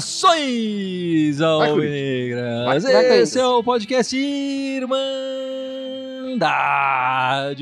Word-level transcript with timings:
Saudações, 0.00 1.40
Alvinegras! 1.40 2.84
Esse 2.84 3.38
é 3.38 3.46
o 3.46 3.62
podcast 3.62 4.16
Irmandade 4.16 4.88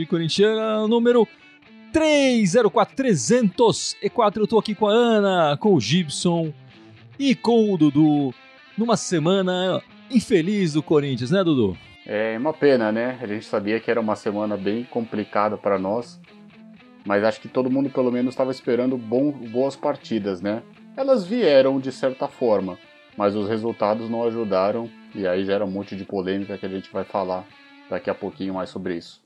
Corintiana 0.07 0.87
número 0.87 1.27
304304. 1.93 4.43
Eu 4.43 4.46
tô 4.46 4.59
aqui 4.59 4.75
com 4.75 4.87
a 4.87 4.93
Ana, 4.93 5.57
com 5.59 5.75
o 5.75 5.80
Gibson 5.80 6.53
e 7.19 7.35
com 7.35 7.73
o 7.73 7.77
Dudu 7.77 8.32
numa 8.77 8.96
semana 8.96 9.82
infeliz 10.11 10.72
do 10.72 10.82
Corinthians, 10.82 11.30
né, 11.30 11.43
Dudu? 11.45 11.77
É 12.06 12.36
uma 12.38 12.52
pena, 12.52 12.90
né? 12.90 13.18
A 13.21 13.26
gente 13.26 13.44
sabia 13.44 13.79
que 13.80 13.90
era 13.90 14.00
uma 14.00 14.17
semana 14.17 14.57
bem 14.57 14.84
complicada 14.84 15.57
para 15.57 15.79
nós, 15.79 16.21
mas 17.04 17.22
acho 17.25 17.40
que 17.40 17.48
todo 17.48 17.71
mundo 17.71 17.90
pelo 17.90 18.11
menos 18.11 18.32
estava 18.32 18.50
esperando 18.50 18.96
bom, 18.96 19.31
boas 19.31 19.76
partidas, 19.76 20.40
né? 20.40 20.62
elas 20.98 21.25
vieram 21.25 21.79
de 21.79 21.93
certa 21.93 22.26
forma, 22.26 22.76
mas 23.17 23.36
os 23.36 23.48
resultados 23.48 24.11
não 24.11 24.25
ajudaram 24.25 24.90
e 25.14 25.29
aí 25.29 25.44
gera 25.44 25.64
um 25.64 25.71
monte 25.71 25.94
de 25.94 26.04
polêmica 26.04 26.59
que 26.59 26.67
a 26.67 26.68
gente 26.68 26.90
vai 26.93 27.04
falar 27.04 27.46
daqui 27.89 28.11
a 28.11 28.14
pouquinho 28.14 28.54
mais 28.54 28.68
sobre 28.68 28.96
isso. 28.96 29.22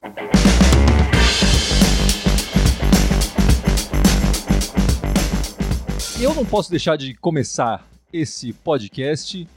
Eu 6.21 6.35
não 6.35 6.45
posso 6.45 6.71
deixar 6.71 6.97
de 6.97 7.15
começar 7.15 7.89
esse 8.13 8.53
podcast 8.53 9.49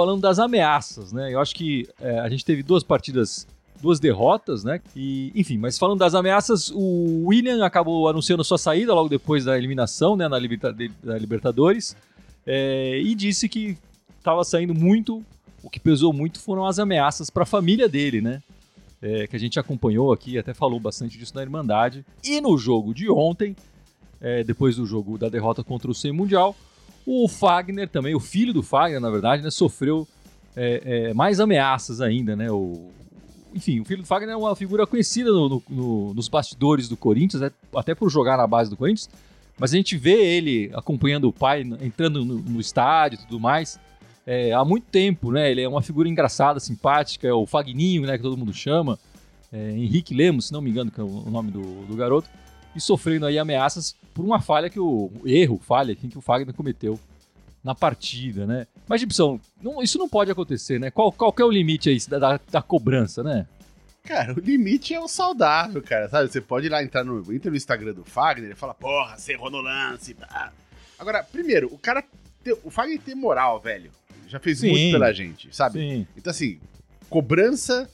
falando 0.00 0.22
das 0.22 0.38
ameaças, 0.38 1.12
né? 1.12 1.34
Eu 1.34 1.38
acho 1.40 1.54
que 1.54 1.86
é, 2.00 2.20
a 2.20 2.28
gente 2.30 2.42
teve 2.42 2.62
duas 2.62 2.82
partidas 2.82 3.46
duas 3.82 4.00
derrotas, 4.00 4.64
né? 4.64 4.80
E, 4.96 5.30
enfim, 5.34 5.58
mas 5.58 5.78
falando 5.78 5.98
das 5.98 6.14
ameaças, 6.14 6.70
o 6.70 7.26
William 7.26 7.64
acabou 7.64 8.08
anunciando 8.08 8.42
sua 8.42 8.56
saída 8.56 8.94
logo 8.94 9.08
depois 9.10 9.44
da 9.44 9.56
eliminação, 9.58 10.16
né, 10.16 10.28
na 10.28 10.38
Libertadores, 11.18 11.96
é, 12.46 12.98
e 13.02 13.14
disse 13.14 13.48
que 13.48 13.76
estava 14.18 14.42
saindo 14.44 14.74
muito, 14.74 15.22
o 15.62 15.68
que 15.68 15.80
pesou 15.80 16.12
muito 16.12 16.40
foram 16.40 16.66
as 16.66 16.78
ameaças 16.78 17.28
para 17.28 17.42
a 17.42 17.46
família 17.46 17.88
dele, 17.88 18.22
né? 18.22 18.42
É, 19.02 19.26
que 19.26 19.36
a 19.36 19.38
gente 19.38 19.58
acompanhou 19.58 20.12
aqui, 20.12 20.38
até 20.38 20.52
falou 20.52 20.80
bastante 20.80 21.18
disso 21.18 21.34
na 21.34 21.42
Irmandade. 21.42 22.04
E 22.24 22.40
no 22.40 22.56
jogo 22.56 22.94
de 22.94 23.10
ontem, 23.10 23.54
é, 24.20 24.44
depois 24.44 24.76
do 24.76 24.86
jogo 24.86 25.18
da 25.18 25.28
derrota 25.28 25.64
contra 25.64 25.90
o 25.90 25.94
Sem 25.94 26.12
Mundial, 26.12 26.54
o 27.10 27.28
Fagner 27.28 27.88
também, 27.88 28.14
o 28.14 28.20
filho 28.20 28.52
do 28.52 28.62
Fagner, 28.62 29.00
na 29.00 29.10
verdade, 29.10 29.42
né, 29.42 29.50
sofreu 29.50 30.06
é, 30.56 31.08
é, 31.10 31.14
mais 31.14 31.40
ameaças 31.40 32.00
ainda, 32.00 32.36
né? 32.36 32.50
O, 32.50 32.90
enfim, 33.54 33.80
o 33.80 33.84
filho 33.84 34.02
do 34.02 34.06
Fagner 34.06 34.34
é 34.34 34.36
uma 34.36 34.54
figura 34.54 34.86
conhecida 34.86 35.30
no, 35.30 35.48
no, 35.48 35.62
no, 35.68 36.14
nos 36.14 36.28
bastidores 36.28 36.88
do 36.88 36.96
Corinthians, 36.96 37.40
né? 37.42 37.50
até 37.74 37.94
por 37.94 38.08
jogar 38.10 38.36
na 38.36 38.46
base 38.46 38.70
do 38.70 38.76
Corinthians. 38.76 39.08
Mas 39.58 39.74
a 39.74 39.76
gente 39.76 39.96
vê 39.96 40.12
ele 40.12 40.70
acompanhando 40.72 41.28
o 41.28 41.32
pai, 41.32 41.62
entrando 41.82 42.24
no, 42.24 42.60
estádio 42.60 43.18
e 43.18 43.22
tudo 43.24 43.38
mais. 43.38 43.78
É, 44.26 44.52
há 44.52 44.64
muito 44.64 44.84
tempo, 44.84 45.30
né? 45.32 45.50
Ele 45.50 45.60
é 45.60 45.68
uma 45.68 45.82
figura 45.82 46.08
engraçada, 46.08 46.58
simpática, 46.60 47.26
é 47.26 47.32
o 47.32 47.44
Fagninho, 47.44 48.02
né? 48.02 48.16
Que 48.16 48.22
todo 48.22 48.38
mundo 48.38 48.54
chama. 48.54 48.98
É, 49.52 49.72
Henrique 49.72 50.14
Lemos, 50.14 50.46
se 50.46 50.52
não 50.52 50.62
me 50.62 50.70
engano, 50.70 50.90
que 50.90 51.00
é 51.00 51.04
o 51.04 51.28
nome 51.28 51.50
do, 51.50 51.84
do 51.86 51.94
garoto. 51.94 52.28
E 52.74 52.80
sofrendo 52.80 53.26
aí 53.26 53.38
ameaças 53.38 53.96
por 54.20 54.26
uma 54.26 54.40
falha 54.40 54.68
que 54.68 54.78
o. 54.78 55.10
erro, 55.24 55.58
falha 55.58 55.94
que 55.94 56.06
o 56.16 56.20
Fagner 56.20 56.54
cometeu 56.54 57.00
na 57.64 57.74
partida, 57.74 58.46
né? 58.46 58.66
Mas, 58.86 59.00
Gibson, 59.00 59.40
não, 59.62 59.82
isso 59.82 59.98
não 59.98 60.08
pode 60.08 60.30
acontecer, 60.30 60.78
né? 60.78 60.90
Qual, 60.90 61.10
qual 61.10 61.34
é 61.38 61.44
o 61.44 61.50
limite 61.50 61.88
aí 61.88 61.98
da, 62.06 62.18
da, 62.18 62.40
da, 62.50 62.62
cobrança, 62.62 63.22
né? 63.22 63.46
Cara, 64.04 64.34
o 64.34 64.40
limite 64.40 64.94
é 64.94 65.00
o 65.00 65.08
saudável, 65.08 65.82
cara, 65.82 66.08
sabe? 66.08 66.30
Você 66.30 66.40
pode 66.40 66.66
ir 66.66 66.70
lá 66.70 66.82
entrar 66.82 67.02
no, 67.02 67.32
entra 67.32 67.50
no 67.50 67.56
Instagram 67.56 67.94
do 67.94 68.04
Fagner 68.04 68.50
e 68.50 68.54
fala, 68.54 68.74
porra, 68.74 69.16
você 69.16 69.32
errou 69.32 69.50
no 69.50 69.60
lance. 69.60 70.14
Pá. 70.14 70.52
Agora, 70.98 71.22
primeiro, 71.22 71.72
o 71.72 71.78
cara. 71.78 72.04
o 72.62 72.70
Fagner 72.70 73.00
tem 73.00 73.14
moral, 73.14 73.58
velho. 73.58 73.90
Já 74.26 74.38
fez 74.38 74.58
Sim. 74.58 74.70
muito 74.70 74.92
pela 74.92 75.12
gente, 75.12 75.54
sabe? 75.54 75.78
Sim. 75.78 76.06
Então, 76.14 76.30
assim, 76.30 76.60
cobrança, 77.08 77.90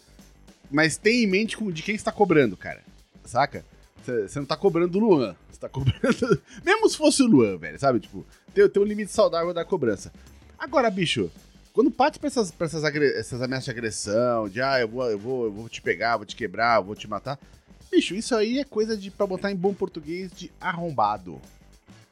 mas 0.71 0.97
tem 0.97 1.23
em 1.23 1.27
mente 1.27 1.57
de 1.73 1.83
quem 1.83 1.95
está 1.95 2.11
cobrando, 2.11 2.57
cara. 2.57 2.83
Saca? 3.25 3.65
Você 4.05 4.39
não 4.39 4.47
tá 4.47 4.57
cobrando 4.57 4.93
do 4.93 4.99
Luan. 5.01 5.35
Você 5.57 5.61
tá 5.61 5.69
cobrando. 5.71 6.43
Mesmo 6.63 6.89
se 6.89 6.97
fosse 6.97 7.23
o 7.23 7.27
Luan, 7.27 7.57
velho, 7.57 7.79
sabe? 7.79 7.99
Tipo, 7.99 8.27
tem, 8.55 8.69
tem 8.69 8.83
um 8.83 8.87
limite 8.87 9.11
saudável 9.11 9.55
da 9.55 9.65
cobrança. 9.65 10.13
Agora, 10.59 10.91
bicho, 10.91 11.31
quando 11.73 11.91
parte 11.91 12.19
pra 12.19 12.27
essas, 12.27 12.51
pra 12.51 12.67
essas, 12.67 12.85
essas 12.85 13.41
ameaças 13.41 13.65
de 13.65 13.71
agressão, 13.71 14.49
de 14.51 14.61
ah, 14.61 14.79
eu 14.79 14.89
vou, 14.89 15.11
eu, 15.11 15.19
vou, 15.19 15.45
eu 15.47 15.53
vou 15.53 15.69
te 15.69 15.81
pegar, 15.81 16.19
vou 16.19 16.27
te 16.27 16.37
quebrar, 16.37 16.81
vou 16.81 16.95
te 16.95 17.09
matar. 17.09 17.39
Bicho, 17.91 18.15
isso 18.15 18.35
aí 18.35 18.59
é 18.59 18.65
coisa 18.65 18.97
de, 18.97 19.11
pra 19.11 19.27
botar 19.27 19.51
em 19.51 19.57
bom 19.57 19.73
português 19.73 20.31
de 20.31 20.51
arrombado. 20.61 21.41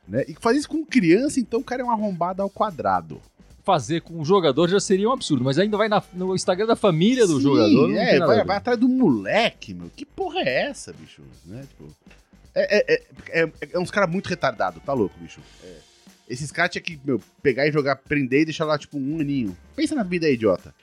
Né? 0.09 0.25
E 0.27 0.35
fazer 0.41 0.59
isso 0.59 0.69
com 0.69 0.85
criança, 0.85 1.39
então 1.39 1.61
o 1.61 1.65
cara 1.65 1.83
é 1.83 1.85
um 1.85 1.91
arrombado 1.91 2.41
ao 2.41 2.49
quadrado. 2.49 3.21
Fazer 3.63 4.01
com 4.01 4.21
o 4.21 4.25
jogador 4.25 4.69
já 4.69 4.81
seria 4.81 5.09
um 5.09 5.13
absurdo, 5.13 5.45
mas 5.45 5.59
ainda 5.59 5.77
vai 5.77 5.89
na, 5.89 6.03
no 6.13 6.35
Instagram 6.35 6.67
da 6.67 6.77
família 6.77 7.27
do 7.27 7.37
Sim, 7.37 7.43
jogador. 7.43 7.95
é, 7.95 8.19
vai, 8.21 8.45
vai, 8.45 8.57
atrás 8.57 8.79
do 8.79 8.89
moleque, 8.89 9.73
meu. 9.75 9.91
Que 9.95 10.05
porra 10.05 10.41
é 10.41 10.69
essa, 10.69 10.93
bicho? 10.93 11.23
Né? 11.47 11.63
Tipo, 11.69 11.91
é, 12.55 12.95
é, 12.95 13.03
é, 13.29 13.43
é, 13.43 13.53
é 13.73 13.79
uns 13.79 13.91
caras 13.91 14.11
muito 14.11 14.29
retardados, 14.29 14.83
tá 14.83 14.93
louco, 14.93 15.19
bicho? 15.19 15.41
É. 15.63 15.77
Esses 16.29 16.51
caras 16.51 16.73
tinham 16.73 16.85
que, 16.85 16.99
meu, 17.05 17.21
pegar 17.43 17.67
e 17.67 17.73
jogar, 17.73 17.97
prender 17.97 18.43
e 18.43 18.45
deixar 18.47 18.65
lá, 18.65 18.79
tipo, 18.79 18.97
um 18.97 19.21
aninho. 19.21 19.57
Pensa 19.77 19.95
na 19.95 20.03
vida 20.03 20.27
aí, 20.27 20.35
idiota. 20.35 20.75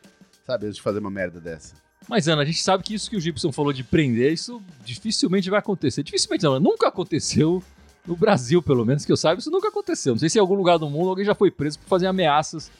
Sabe, 0.45 0.65
antes 0.65 0.75
de 0.75 0.81
fazer 0.81 0.99
uma 0.99 1.09
merda 1.09 1.39
dessa. 1.39 1.73
Mas, 2.07 2.27
Ana, 2.27 2.41
a 2.41 2.45
gente 2.45 2.61
sabe 2.61 2.83
que 2.83 2.93
isso 2.93 3.09
que 3.09 3.15
o 3.15 3.21
Gibson 3.21 3.51
falou 3.51 3.71
de 3.71 3.83
prender, 3.83 4.33
isso 4.33 4.61
dificilmente 4.83 5.49
vai 5.49 5.59
acontecer. 5.59 6.03
Dificilmente 6.03 6.43
não, 6.43 6.59
nunca 6.59 6.87
aconteceu 6.87 7.63
no 8.05 8.15
Brasil, 8.15 8.61
pelo 8.61 8.85
menos, 8.85 9.05
que 9.05 9.11
eu 9.11 9.17
saiba, 9.17 9.39
isso 9.39 9.51
nunca 9.51 9.69
aconteceu. 9.69 10.13
Não 10.13 10.19
sei 10.19 10.29
se 10.29 10.37
em 10.37 10.41
algum 10.41 10.55
lugar 10.55 10.77
do 10.77 10.89
mundo 10.89 11.09
alguém 11.09 11.25
já 11.25 11.35
foi 11.35 11.49
preso 11.49 11.79
por 11.79 11.87
fazer 11.87 12.07
ameaças 12.07 12.71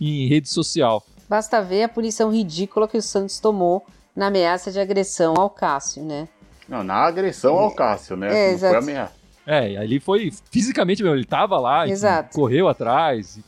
em 0.00 0.28
rede 0.28 0.48
social. 0.48 1.04
Basta 1.28 1.60
ver 1.60 1.82
a 1.82 1.88
punição 1.88 2.32
ridícula 2.32 2.88
que 2.88 2.96
o 2.96 3.02
Santos 3.02 3.38
tomou 3.38 3.84
na 4.14 4.28
ameaça 4.28 4.72
de 4.72 4.80
agressão 4.80 5.34
ao 5.36 5.50
Cássio, 5.50 6.04
né? 6.04 6.28
Não, 6.68 6.84
na 6.84 6.94
agressão 6.94 7.58
ao 7.58 7.70
Cássio, 7.70 8.16
né? 8.16 8.50
É, 8.50 8.52
não 8.52 8.58
foi 8.58 8.76
ameaça. 8.76 9.14
É, 9.46 9.76
ali 9.78 9.98
foi 9.98 10.30
fisicamente 10.50 11.02
mesmo, 11.02 11.16
ele 11.16 11.24
tava 11.24 11.58
lá, 11.58 11.88
Exato. 11.88 12.34
correu 12.34 12.68
atrás. 12.68 13.38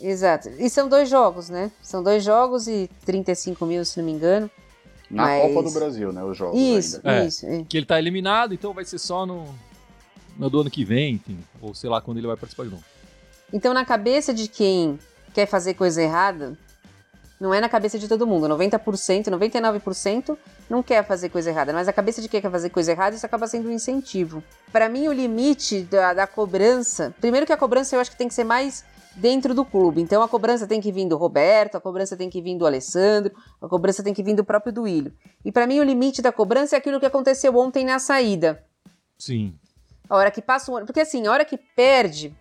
Exato. 0.00 0.48
E 0.58 0.70
são 0.70 0.88
dois 0.88 1.10
jogos, 1.10 1.50
né? 1.50 1.70
São 1.82 2.02
dois 2.02 2.24
jogos 2.24 2.66
e 2.66 2.88
35 3.04 3.66
mil, 3.66 3.84
se 3.84 3.98
não 3.98 4.06
me 4.06 4.12
engano. 4.12 4.50
Na 5.10 5.24
Mas... 5.24 5.42
Copa 5.42 5.68
do 5.68 5.70
Brasil, 5.72 6.12
né? 6.12 6.24
Os 6.24 6.36
jogos. 6.36 6.58
Isso, 6.58 6.96
ainda. 7.04 7.24
É, 7.24 7.26
isso. 7.26 7.46
É. 7.46 7.64
Que 7.68 7.76
ele 7.76 7.84
tá 7.84 7.98
eliminado, 7.98 8.54
então 8.54 8.72
vai 8.72 8.86
ser 8.86 8.98
só 8.98 9.26
no, 9.26 9.44
no 10.38 10.48
do 10.48 10.62
ano 10.62 10.70
que 10.70 10.84
vem, 10.84 11.16
enfim. 11.16 11.38
Ou 11.60 11.74
sei 11.74 11.90
lá 11.90 12.00
quando 12.00 12.16
ele 12.16 12.26
vai 12.26 12.36
participar 12.36 12.64
de 12.64 12.70
novo. 12.70 12.84
Então, 13.52 13.74
na 13.74 13.84
cabeça 13.84 14.32
de 14.32 14.48
quem 14.48 14.98
quer 15.34 15.46
fazer 15.46 15.74
coisa 15.74 16.00
errada, 16.00 16.56
não 17.40 17.54
é 17.54 17.60
na 17.60 17.68
cabeça 17.70 17.98
de 17.98 18.06
todo 18.06 18.26
mundo. 18.26 18.46
90%, 18.46 19.28
99% 19.28 20.36
não 20.68 20.82
quer 20.82 21.02
fazer 21.04 21.30
coisa 21.30 21.48
errada, 21.48 21.72
mas 21.72 21.88
a 21.88 21.92
cabeça 21.92 22.20
de 22.20 22.28
quem 22.28 22.40
quer 22.40 22.50
fazer 22.50 22.68
coisa 22.68 22.92
errada, 22.92 23.16
isso 23.16 23.24
acaba 23.24 23.46
sendo 23.46 23.70
um 23.70 23.72
incentivo. 23.72 24.44
Para 24.70 24.88
mim, 24.90 25.08
o 25.08 25.12
limite 25.12 25.80
da, 25.82 26.12
da, 26.12 26.26
cobrança. 26.26 27.14
Primeiro, 27.18 27.46
que 27.46 27.52
a 27.52 27.56
cobrança 27.56 27.96
eu 27.96 28.00
acho 28.00 28.10
que 28.10 28.18
tem 28.18 28.28
que 28.28 28.34
ser 28.34 28.44
mais 28.44 28.84
dentro 29.16 29.54
do 29.54 29.64
clube. 29.64 30.02
Então, 30.02 30.22
a 30.22 30.28
cobrança 30.28 30.66
tem 30.66 30.80
que 30.80 30.92
vir 30.92 31.08
do 31.08 31.16
Roberto, 31.16 31.76
a 31.76 31.80
cobrança 31.80 32.14
tem 32.14 32.28
que 32.28 32.42
vir 32.42 32.58
do 32.58 32.66
Alessandro, 32.66 33.34
a 33.60 33.66
cobrança 33.66 34.02
tem 34.02 34.12
que 34.12 34.22
vir 34.22 34.34
do 34.34 34.44
próprio 34.44 34.72
Duílio. 34.72 35.12
E 35.42 35.50
para 35.50 35.66
mim, 35.66 35.80
o 35.80 35.82
limite 35.82 36.20
da 36.20 36.30
cobrança 36.30 36.76
é 36.76 36.78
aquilo 36.78 37.00
que 37.00 37.06
aconteceu 37.06 37.56
ontem 37.56 37.86
na 37.86 37.98
saída. 37.98 38.62
Sim. 39.18 39.54
A 40.08 40.16
hora 40.16 40.30
que 40.30 40.42
passa 40.42 40.70
um 40.70 40.76
ano. 40.76 40.86
Porque 40.86 41.00
assim, 41.00 41.26
a 41.26 41.32
hora 41.32 41.44
que 41.44 41.56
perde, 41.56 42.34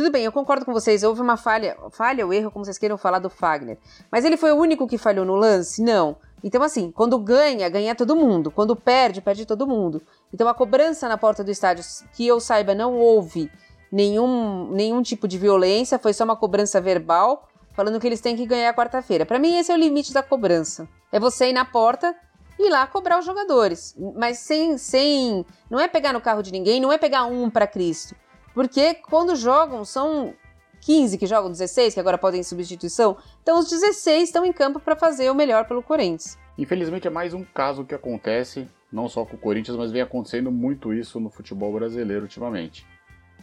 tudo 0.00 0.10
bem, 0.10 0.24
eu 0.24 0.32
concordo 0.32 0.64
com 0.64 0.72
vocês, 0.72 1.02
houve 1.02 1.20
uma 1.20 1.36
falha, 1.36 1.76
falha 1.90 2.24
ou 2.24 2.32
erro, 2.32 2.50
como 2.50 2.64
vocês 2.64 2.78
queiram 2.78 2.96
falar 2.96 3.18
do 3.18 3.28
Fagner. 3.28 3.76
Mas 4.10 4.24
ele 4.24 4.38
foi 4.38 4.50
o 4.50 4.56
único 4.56 4.86
que 4.88 4.96
falhou 4.96 5.26
no 5.26 5.36
lance? 5.36 5.82
Não. 5.82 6.16
Então, 6.42 6.62
assim, 6.62 6.90
quando 6.90 7.18
ganha, 7.18 7.68
ganha 7.68 7.94
todo 7.94 8.16
mundo. 8.16 8.50
Quando 8.50 8.74
perde, 8.74 9.20
perde 9.20 9.44
todo 9.44 9.66
mundo. 9.66 10.00
Então, 10.32 10.48
a 10.48 10.54
cobrança 10.54 11.06
na 11.06 11.18
porta 11.18 11.44
do 11.44 11.50
estádio, 11.50 11.84
que 12.14 12.26
eu 12.26 12.40
saiba, 12.40 12.74
não 12.74 12.96
houve 12.96 13.52
nenhum, 13.92 14.70
nenhum 14.70 15.02
tipo 15.02 15.28
de 15.28 15.36
violência, 15.36 15.98
foi 15.98 16.14
só 16.14 16.24
uma 16.24 16.34
cobrança 16.34 16.80
verbal, 16.80 17.46
falando 17.74 18.00
que 18.00 18.06
eles 18.06 18.22
têm 18.22 18.34
que 18.34 18.46
ganhar 18.46 18.74
quarta-feira. 18.74 19.26
Para 19.26 19.38
mim, 19.38 19.58
esse 19.58 19.70
é 19.70 19.74
o 19.74 19.78
limite 19.78 20.14
da 20.14 20.22
cobrança. 20.22 20.88
É 21.12 21.20
você 21.20 21.50
ir 21.50 21.52
na 21.52 21.66
porta 21.66 22.16
e 22.58 22.70
lá 22.70 22.86
cobrar 22.86 23.18
os 23.18 23.26
jogadores. 23.26 23.94
Mas 24.16 24.38
sem, 24.38 24.78
sem. 24.78 25.44
Não 25.68 25.78
é 25.78 25.86
pegar 25.86 26.14
no 26.14 26.22
carro 26.22 26.42
de 26.42 26.50
ninguém, 26.50 26.80
não 26.80 26.90
é 26.90 26.96
pegar 26.96 27.26
um 27.26 27.50
para 27.50 27.66
Cristo. 27.66 28.16
Porque 28.54 28.94
quando 28.94 29.36
jogam, 29.36 29.84
são 29.84 30.34
15 30.80 31.18
que 31.18 31.26
jogam, 31.26 31.50
16 31.50 31.94
que 31.94 32.00
agora 32.00 32.18
podem 32.18 32.40
em 32.40 32.44
substituição. 32.44 33.16
Então 33.42 33.58
os 33.58 33.68
16 33.68 34.28
estão 34.28 34.44
em 34.44 34.52
campo 34.52 34.80
para 34.80 34.96
fazer 34.96 35.30
o 35.30 35.34
melhor 35.34 35.66
pelo 35.66 35.82
Corinthians. 35.82 36.38
Infelizmente 36.58 37.06
é 37.06 37.10
mais 37.10 37.32
um 37.32 37.44
caso 37.44 37.84
que 37.84 37.94
acontece, 37.94 38.68
não 38.92 39.08
só 39.08 39.24
com 39.24 39.36
o 39.36 39.40
Corinthians, 39.40 39.76
mas 39.76 39.92
vem 39.92 40.02
acontecendo 40.02 40.50
muito 40.50 40.92
isso 40.92 41.20
no 41.20 41.30
futebol 41.30 41.72
brasileiro 41.72 42.22
ultimamente. 42.22 42.86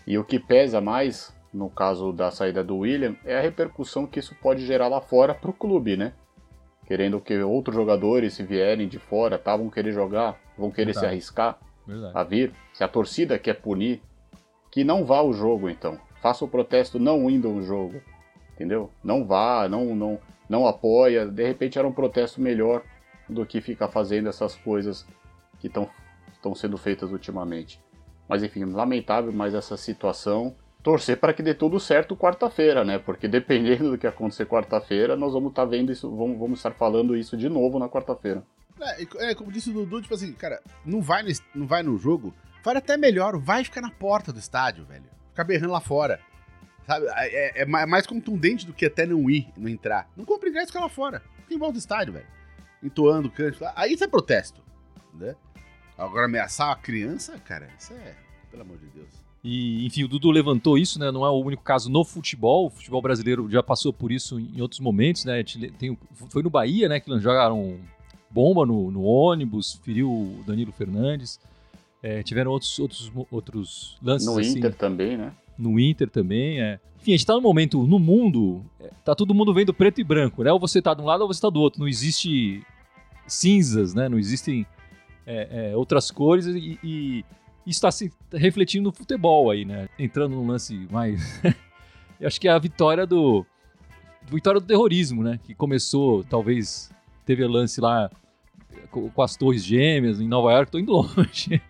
E 0.06 0.18
o 0.18 0.24
que 0.24 0.40
pesa 0.40 0.80
mais, 0.80 1.34
no 1.54 1.70
caso 1.70 2.12
da 2.12 2.32
saída 2.32 2.64
do 2.64 2.78
William, 2.78 3.16
é 3.26 3.38
a 3.38 3.42
repercussão 3.42 4.06
que 4.06 4.20
isso 4.20 4.36
pode 4.42 4.66
gerar 4.66 4.88
lá 4.88 5.02
fora 5.02 5.34
para 5.34 5.50
o 5.50 5.54
clube, 5.54 5.98
né? 5.98 6.14
querendo 6.88 7.20
que 7.20 7.38
outros 7.40 7.76
jogadores, 7.76 8.34
se 8.34 8.44
vierem 8.44 8.88
de 8.88 8.98
fora, 8.98 9.38
tá, 9.38 9.56
vão 9.58 9.70
querer 9.70 9.92
jogar, 9.92 10.40
vão 10.58 10.72
querer 10.72 10.94
Verdade. 10.94 11.06
se 11.06 11.12
arriscar 11.12 11.60
Verdade. 11.86 12.18
a 12.18 12.24
vir. 12.24 12.54
Se 12.74 12.82
a 12.82 12.88
torcida 12.88 13.38
quer 13.38 13.56
punir, 13.56 14.02
que 14.78 14.84
não 14.84 15.04
vá 15.04 15.18
ao 15.18 15.34
jogo, 15.34 15.68
então. 15.72 15.98
Faça 16.22 16.46
o 16.46 16.48
protesto 16.48 17.00
não 17.00 17.28
indo 17.32 17.48
ao 17.48 17.64
jogo, 17.64 18.00
entendeu? 18.54 18.92
Não 19.04 19.26
vá, 19.26 19.68
não, 19.68 19.96
não, 19.96 20.20
não 20.48 20.68
apoia. 20.68 21.26
De 21.26 21.44
repente 21.44 21.80
era 21.80 21.88
um 21.88 21.92
protesto 21.92 22.40
melhor 22.40 22.84
do 23.28 23.44
que 23.44 23.60
ficar 23.60 23.88
fazendo 23.88 24.30
essas 24.30 24.54
coisas 24.56 25.04
que 25.58 25.66
estão 25.66 26.54
sendo 26.54 26.78
feitas 26.78 27.12
ultimamente. 27.12 27.82
Mas 28.30 28.44
enfim, 28.44 28.66
lamentável 28.66 29.32
mais 29.34 29.56
essa 29.56 29.76
situação. 29.78 30.54
Torcer 30.84 31.18
para 31.20 31.34
que 31.34 31.42
dê 31.42 31.56
tudo 31.56 31.80
certo 31.80 32.16
quarta-feira, 32.16 32.86
né? 32.86 33.00
Porque 33.00 33.28
dependendo 33.28 33.90
do 33.90 33.98
que 33.98 34.06
acontecer 34.06 34.46
quarta-feira, 34.46 35.16
nós 35.16 35.34
vamos 35.34 35.50
estar 35.50 35.66
vendo 35.66 35.92
isso, 35.92 36.08
vamos, 36.16 36.38
vamos 36.38 36.60
estar 36.60 36.72
falando 36.76 37.18
isso 37.18 37.36
de 37.36 37.50
novo 37.50 37.80
na 37.80 37.90
quarta-feira. 37.90 38.44
É, 38.80 39.32
é, 39.32 39.34
como 39.34 39.52
disse 39.52 39.72
o 39.72 39.74
Dudu, 39.74 40.04
tipo 40.04 40.14
assim, 40.14 40.34
cara, 40.34 40.62
não 40.86 41.02
vai 41.02 41.26
es- 41.26 41.42
não 41.56 41.66
vai 41.66 41.82
no 41.82 41.98
jogo, 41.98 42.32
faz 42.68 42.78
até 42.78 42.98
melhor, 42.98 43.38
vai 43.38 43.64
ficar 43.64 43.82
na 43.82 43.90
porta 43.92 44.32
do 44.34 44.40
estádio, 44.40 44.86
velho. 44.86 45.06
Ficar 45.30 45.44
berrando 45.44 45.72
lá 45.74 45.80
fora. 45.80 46.20
Sabe? 46.86 47.06
É, 47.08 47.60
é- 47.60 47.62
é 47.62 47.62
é 47.64 47.86
mais 47.86 48.06
contundente 48.08 48.66
do 48.66 48.74
que 48.74 48.86
até 48.86 49.06
não 49.06 49.30
ir, 49.30 49.48
não 49.58 49.68
entrar. 49.70 50.10
Não 50.16 50.26
compra 50.26 50.50
ingresso, 50.50 50.68
fica 50.68 50.80
lá 50.80 50.90
fora. 50.90 51.22
Fica 51.44 51.54
em 51.54 51.58
volta 51.58 51.74
do 51.74 51.80
estádio, 51.80 52.14
velho. 52.14 52.26
Entoando, 52.84 53.30
cântico. 53.30 53.64
lá. 53.64 53.74
Aí 53.76 53.94
isso 53.94 54.04
é 54.04 54.08
protesto, 54.08 54.62
né? 55.14 55.36
Agora 55.98 56.26
ameaçar 56.26 56.72
a 56.72 56.76
criança, 56.76 57.38
cara, 57.40 57.70
isso 57.78 57.94
é. 57.94 58.16
Pelo 58.52 58.62
amor 58.64 58.78
de 58.78 58.86
Deus. 58.88 59.10
E, 59.44 59.86
enfim, 59.86 60.04
o 60.04 60.08
Dudu 60.08 60.30
levantou 60.32 60.78
isso, 60.78 61.00
né? 61.00 61.12
Não 61.12 61.26
é 61.26 61.30
o 61.30 61.42
único 61.44 61.64
caso 61.64 61.90
no 61.90 62.04
futebol. 62.04 62.68
O 62.68 62.70
futebol 62.70 63.02
brasileiro 63.02 63.50
já 63.50 63.64
passou 63.64 63.92
por 63.94 64.12
isso 64.12 64.40
em 64.40 64.62
outros 64.62 64.80
momentos, 64.80 65.26
né? 65.26 65.44
Tem, 65.78 65.92
o- 65.92 65.98
foi 66.30 66.44
no 66.44 66.50
Bahia, 66.50 66.88
né? 66.90 67.00
Que 67.00 67.18
jogaram 67.20 67.80
bomba 68.30 68.66
no, 68.66 68.92
no 68.92 69.04
ônibus, 69.04 69.80
feriu 69.84 70.10
o 70.12 70.44
Danilo 70.46 70.72
Fernandes. 70.72 71.40
É, 72.02 72.22
tiveram 72.24 72.52
outros, 72.52 72.78
outros, 72.80 73.12
outros 73.32 73.98
lances 74.04 74.28
No 74.28 74.40
assim, 74.40 74.58
Inter 74.60 74.74
também, 74.76 75.18
né? 75.18 75.34
no 75.58 75.80
Inter 75.80 76.10
também. 76.10 76.62
É. 76.62 76.80
Enfim, 77.02 77.14
a 77.14 77.18
gente 77.18 77.26
tá 77.26 77.34
num 77.34 77.42
momento 77.42 77.86
no 77.88 77.98
mundo, 77.98 78.64
é, 78.80 78.90
tá 79.04 79.16
todo 79.16 79.34
mundo 79.34 79.54
vendo 79.54 79.74
preto 79.74 80.00
e 80.00 80.04
branco, 80.04 80.44
né? 80.44 80.52
Ou 80.52 80.60
você 80.60 80.82
tá 80.82 80.94
de 80.94 81.02
um 81.02 81.06
lado 81.06 81.22
ou 81.22 81.28
você 81.28 81.42
tá 81.42 81.50
do 81.50 81.60
outro. 81.60 81.80
Não 81.80 81.88
existe 81.88 82.64
cinzas, 83.28 83.94
né? 83.94 84.08
Não 84.08 84.20
existem 84.20 84.66
é, 85.26 85.72
é, 85.72 85.76
outras 85.76 86.12
cores 86.12 86.46
e, 86.46 86.80
e 86.84 87.26
isso 87.66 87.78
está 87.78 87.92
se 87.92 88.12
refletindo 88.32 88.86
no 88.90 88.92
futebol 88.96 89.50
aí, 89.52 89.66
né? 89.66 89.90
Entrando 89.98 90.36
num 90.36 90.48
lance 90.48 90.88
mais. 90.92 91.42
Eu 92.20 92.28
acho 92.28 92.40
que 92.42 92.48
é 92.48 92.52
a 92.52 92.60
vitória 92.60 93.06
do. 93.06 93.46
Vitória 94.30 94.60
do 94.60 94.68
terrorismo, 94.68 95.24
né? 95.24 95.40
Que 95.44 95.54
começou, 95.56 96.24
talvez, 96.24 96.92
teve 97.26 97.46
lance 97.48 97.80
lá 97.80 98.10
co- 98.92 99.10
com 99.14 99.22
as 99.22 99.36
torres 99.38 99.64
gêmeas 99.64 100.20
em 100.20 100.28
Nova 100.28 100.52
York, 100.52 100.72
tô 100.72 100.80
indo 100.80 100.92
longe. 101.16 101.62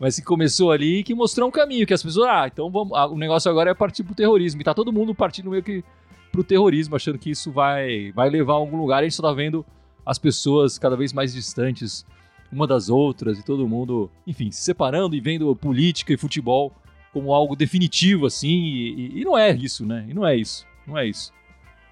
Mas 0.00 0.16
que 0.16 0.24
começou 0.24 0.70
ali 0.70 0.98
e 0.98 1.02
que 1.02 1.14
mostrou 1.14 1.48
um 1.48 1.50
caminho, 1.50 1.86
que 1.86 1.92
as 1.94 2.02
pessoas, 2.02 2.28
ah, 2.28 2.46
então 2.46 2.70
vamos, 2.70 2.96
ah, 2.96 3.06
o 3.06 3.16
negócio 3.18 3.50
agora 3.50 3.70
é 3.70 3.74
partir 3.74 4.04
pro 4.04 4.14
terrorismo. 4.14 4.60
E 4.60 4.64
tá 4.64 4.72
todo 4.72 4.92
mundo 4.92 5.14
partindo 5.14 5.50
meio 5.50 5.62
que 5.62 5.82
pro 6.30 6.44
terrorismo, 6.44 6.94
achando 6.94 7.18
que 7.18 7.30
isso 7.30 7.50
vai, 7.50 8.12
vai 8.12 8.30
levar 8.30 8.52
a 8.52 8.56
algum 8.56 8.76
lugar. 8.78 9.00
A 9.00 9.02
gente 9.02 9.14
só 9.16 9.22
tá 9.22 9.32
vendo 9.32 9.66
as 10.06 10.18
pessoas 10.18 10.78
cada 10.78 10.96
vez 10.96 11.12
mais 11.12 11.32
distantes 11.34 12.06
uma 12.50 12.66
das 12.66 12.88
outras 12.88 13.38
e 13.38 13.44
todo 13.44 13.66
mundo, 13.68 14.10
enfim, 14.26 14.50
se 14.50 14.62
separando 14.62 15.14
e 15.16 15.20
vendo 15.20 15.54
política 15.56 16.12
e 16.12 16.16
futebol 16.16 16.72
como 17.12 17.32
algo 17.34 17.56
definitivo, 17.56 18.24
assim. 18.26 18.48
E, 18.48 18.88
e- 18.94 19.20
e 19.20 19.24
não 19.24 19.36
é 19.36 19.50
isso, 19.50 19.84
né? 19.84 20.06
E 20.08 20.14
não 20.14 20.26
é 20.26 20.36
isso. 20.36 20.64
Não 20.86 20.96
é 20.96 21.06
isso. 21.06 21.32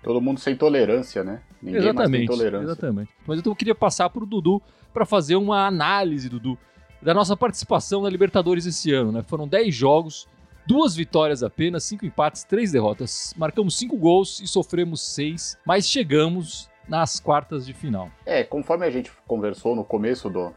Todo 0.02 0.20
mundo 0.20 0.38
sem 0.38 0.55
tolerância, 0.55 1.25
né? 1.25 1.43
Ninguém 1.61 1.81
mais 1.81 1.85
tem 1.85 1.91
Exatamente, 2.23 2.26
tolerância. 2.29 2.64
exatamente. 2.67 3.11
Mas 3.26 3.44
eu 3.44 3.56
queria 3.56 3.75
passar 3.75 4.09
pro 4.09 4.25
Dudu 4.25 4.62
para 4.94 5.05
fazer 5.05 5.35
uma 5.37 5.67
análise, 5.67 6.29
Dudu, 6.29 6.56
da 7.03 7.15
nossa 7.15 7.37
participação 7.37 8.03
na 8.03 8.11
Libertadores 8.11 8.67
esse 8.67 8.93
ano, 8.93 9.13
né? 9.13 9.23
Foram 9.27 9.47
10 9.47 9.75
jogos, 9.75 10.27
duas 10.67 10.95
vitórias 10.97 11.43
apenas, 11.43 11.85
cinco 11.85 12.05
empates, 12.07 12.43
três 12.45 12.73
derrotas. 12.73 13.33
Marcamos 13.37 13.77
cinco 13.79 13.97
gols 13.97 14.41
e 14.41 14.47
sofremos 14.47 15.01
seis, 15.03 15.57
mas 15.65 15.89
chegamos 15.89 16.69
nas 16.89 17.21
quartas 17.21 17.67
de 17.67 17.73
final. 17.73 18.11
É, 18.25 18.43
conforme 18.45 18.87
a 18.87 18.91
gente 18.91 19.11
conversou 19.27 19.75
no 19.77 19.85
começo 19.85 20.29
do, 20.31 20.53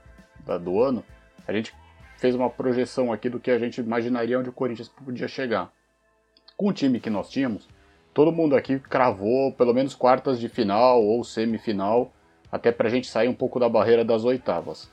da- 0.46 0.58
do 0.58 0.82
ano, 0.82 1.04
a 1.48 1.52
gente 1.54 1.74
fez 2.18 2.36
uma 2.36 2.50
projeção 2.50 3.12
aqui 3.14 3.30
do 3.30 3.40
que 3.40 3.50
a 3.52 3.58
gente 3.60 3.80
imaginaria 3.82 4.40
onde 4.40 4.50
o 4.50 4.54
Corinthians 4.54 4.90
podia 4.90 5.28
chegar. 5.28 5.72
Com 6.58 6.68
o 6.70 6.74
time 6.74 7.00
que 7.00 7.10
nós 7.10 7.30
tínhamos, 7.30 7.68
todo 8.14 8.32
mundo 8.32 8.56
aqui 8.56 8.78
cravou 8.80 9.52
pelo 9.54 9.74
menos 9.74 9.96
quartas 9.96 10.40
de 10.40 10.50
final 10.50 11.02
ou 11.04 11.24
semifinal, 11.24 12.12
até 12.52 12.72
pra 12.72 12.90
gente 12.90 13.08
sair 13.08 13.28
um 13.30 13.34
pouco 13.34 13.60
da 13.60 13.70
barreira 13.70 14.04
das 14.04 14.24
oitavas. 14.24 14.92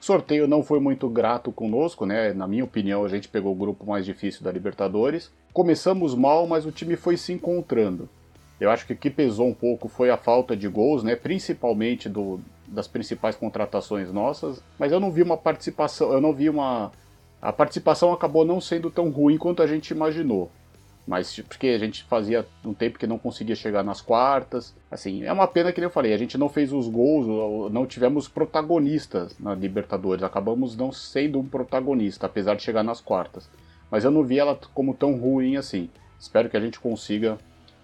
Sorteio 0.00 0.46
não 0.46 0.62
foi 0.62 0.80
muito 0.80 1.08
grato 1.08 1.50
conosco, 1.50 2.06
né? 2.06 2.32
Na 2.32 2.46
minha 2.46 2.64
opinião, 2.64 3.04
a 3.04 3.08
gente 3.08 3.28
pegou 3.28 3.52
o 3.52 3.56
grupo 3.56 3.86
mais 3.86 4.04
difícil 4.04 4.42
da 4.42 4.52
Libertadores. 4.52 5.30
Começamos 5.52 6.14
mal, 6.14 6.46
mas 6.46 6.64
o 6.64 6.72
time 6.72 6.96
foi 6.96 7.16
se 7.16 7.32
encontrando. 7.32 8.08
Eu 8.60 8.70
acho 8.70 8.86
que 8.86 8.92
o 8.92 8.96
que 8.96 9.10
pesou 9.10 9.46
um 9.46 9.54
pouco 9.54 9.88
foi 9.88 10.10
a 10.10 10.16
falta 10.16 10.56
de 10.56 10.68
gols, 10.68 11.02
né? 11.02 11.14
Principalmente 11.14 12.08
do, 12.08 12.40
das 12.66 12.88
principais 12.88 13.36
contratações 13.36 14.12
nossas. 14.12 14.62
Mas 14.78 14.92
eu 14.92 15.00
não 15.00 15.10
vi 15.10 15.22
uma 15.22 15.36
participação, 15.36 16.12
eu 16.12 16.20
não 16.20 16.32
vi 16.32 16.48
uma. 16.48 16.92
A 17.40 17.52
participação 17.52 18.12
acabou 18.12 18.44
não 18.44 18.60
sendo 18.60 18.90
tão 18.90 19.10
ruim 19.10 19.38
quanto 19.38 19.62
a 19.62 19.66
gente 19.66 19.90
imaginou. 19.90 20.50
Mas 21.08 21.40
porque 21.40 21.68
a 21.68 21.78
gente 21.78 22.04
fazia 22.04 22.46
um 22.62 22.74
tempo 22.74 22.98
que 22.98 23.06
não 23.06 23.16
conseguia 23.16 23.56
chegar 23.56 23.82
nas 23.82 24.02
quartas. 24.02 24.74
Assim, 24.90 25.24
é 25.24 25.32
uma 25.32 25.48
pena 25.48 25.72
que 25.72 25.80
eu 25.80 25.88
falei, 25.88 26.12
a 26.12 26.18
gente 26.18 26.36
não 26.36 26.50
fez 26.50 26.70
os 26.70 26.86
gols, 26.86 27.72
não 27.72 27.86
tivemos 27.86 28.28
protagonistas 28.28 29.34
na 29.40 29.54
Libertadores. 29.54 30.22
Acabamos 30.22 30.76
não 30.76 30.92
sendo 30.92 31.40
um 31.40 31.46
protagonista, 31.48 32.26
apesar 32.26 32.56
de 32.56 32.62
chegar 32.62 32.82
nas 32.82 33.00
quartas. 33.00 33.48
Mas 33.90 34.04
eu 34.04 34.10
não 34.10 34.22
vi 34.22 34.38
ela 34.38 34.60
como 34.74 34.92
tão 34.92 35.14
ruim 35.14 35.56
assim. 35.56 35.88
Espero 36.20 36.50
que 36.50 36.58
a 36.58 36.60
gente 36.60 36.78
consiga 36.78 37.38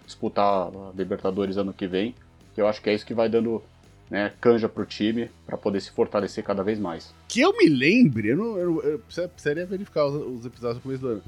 disputar 0.05 0.69
a 0.69 0.93
Libertadores 0.95 1.57
ano 1.57 1.73
que 1.73 1.87
vem, 1.87 2.15
que 2.55 2.61
eu 2.61 2.69
acho 2.69 2.83
que 2.83 2.91
é 2.91 2.95
isso 2.95 3.07
que 3.07 3.15
vai 3.15 3.31
dando 3.31 3.63
né, 4.11 4.35
canja 4.39 4.69
pro 4.69 4.85
time 4.85 5.31
para 5.47 5.57
poder 5.57 5.81
se 5.81 5.91
fortalecer 5.93 6.45
cada 6.45 6.63
vez 6.63 6.79
mais. 6.79 7.15
Que 7.27 7.41
eu 7.41 7.57
me 7.57 7.71
lembre, 7.71 8.29
eu, 8.29 8.37
não, 8.37 8.59
eu, 8.59 8.83
eu 8.83 8.99
precisaria 8.99 9.65
verificar 9.65 10.05
os, 10.05 10.41
os 10.41 10.45
episódios 10.45 10.79
do 10.79 10.83
começo 10.83 11.01
do 11.01 11.09
ano. 11.09 11.23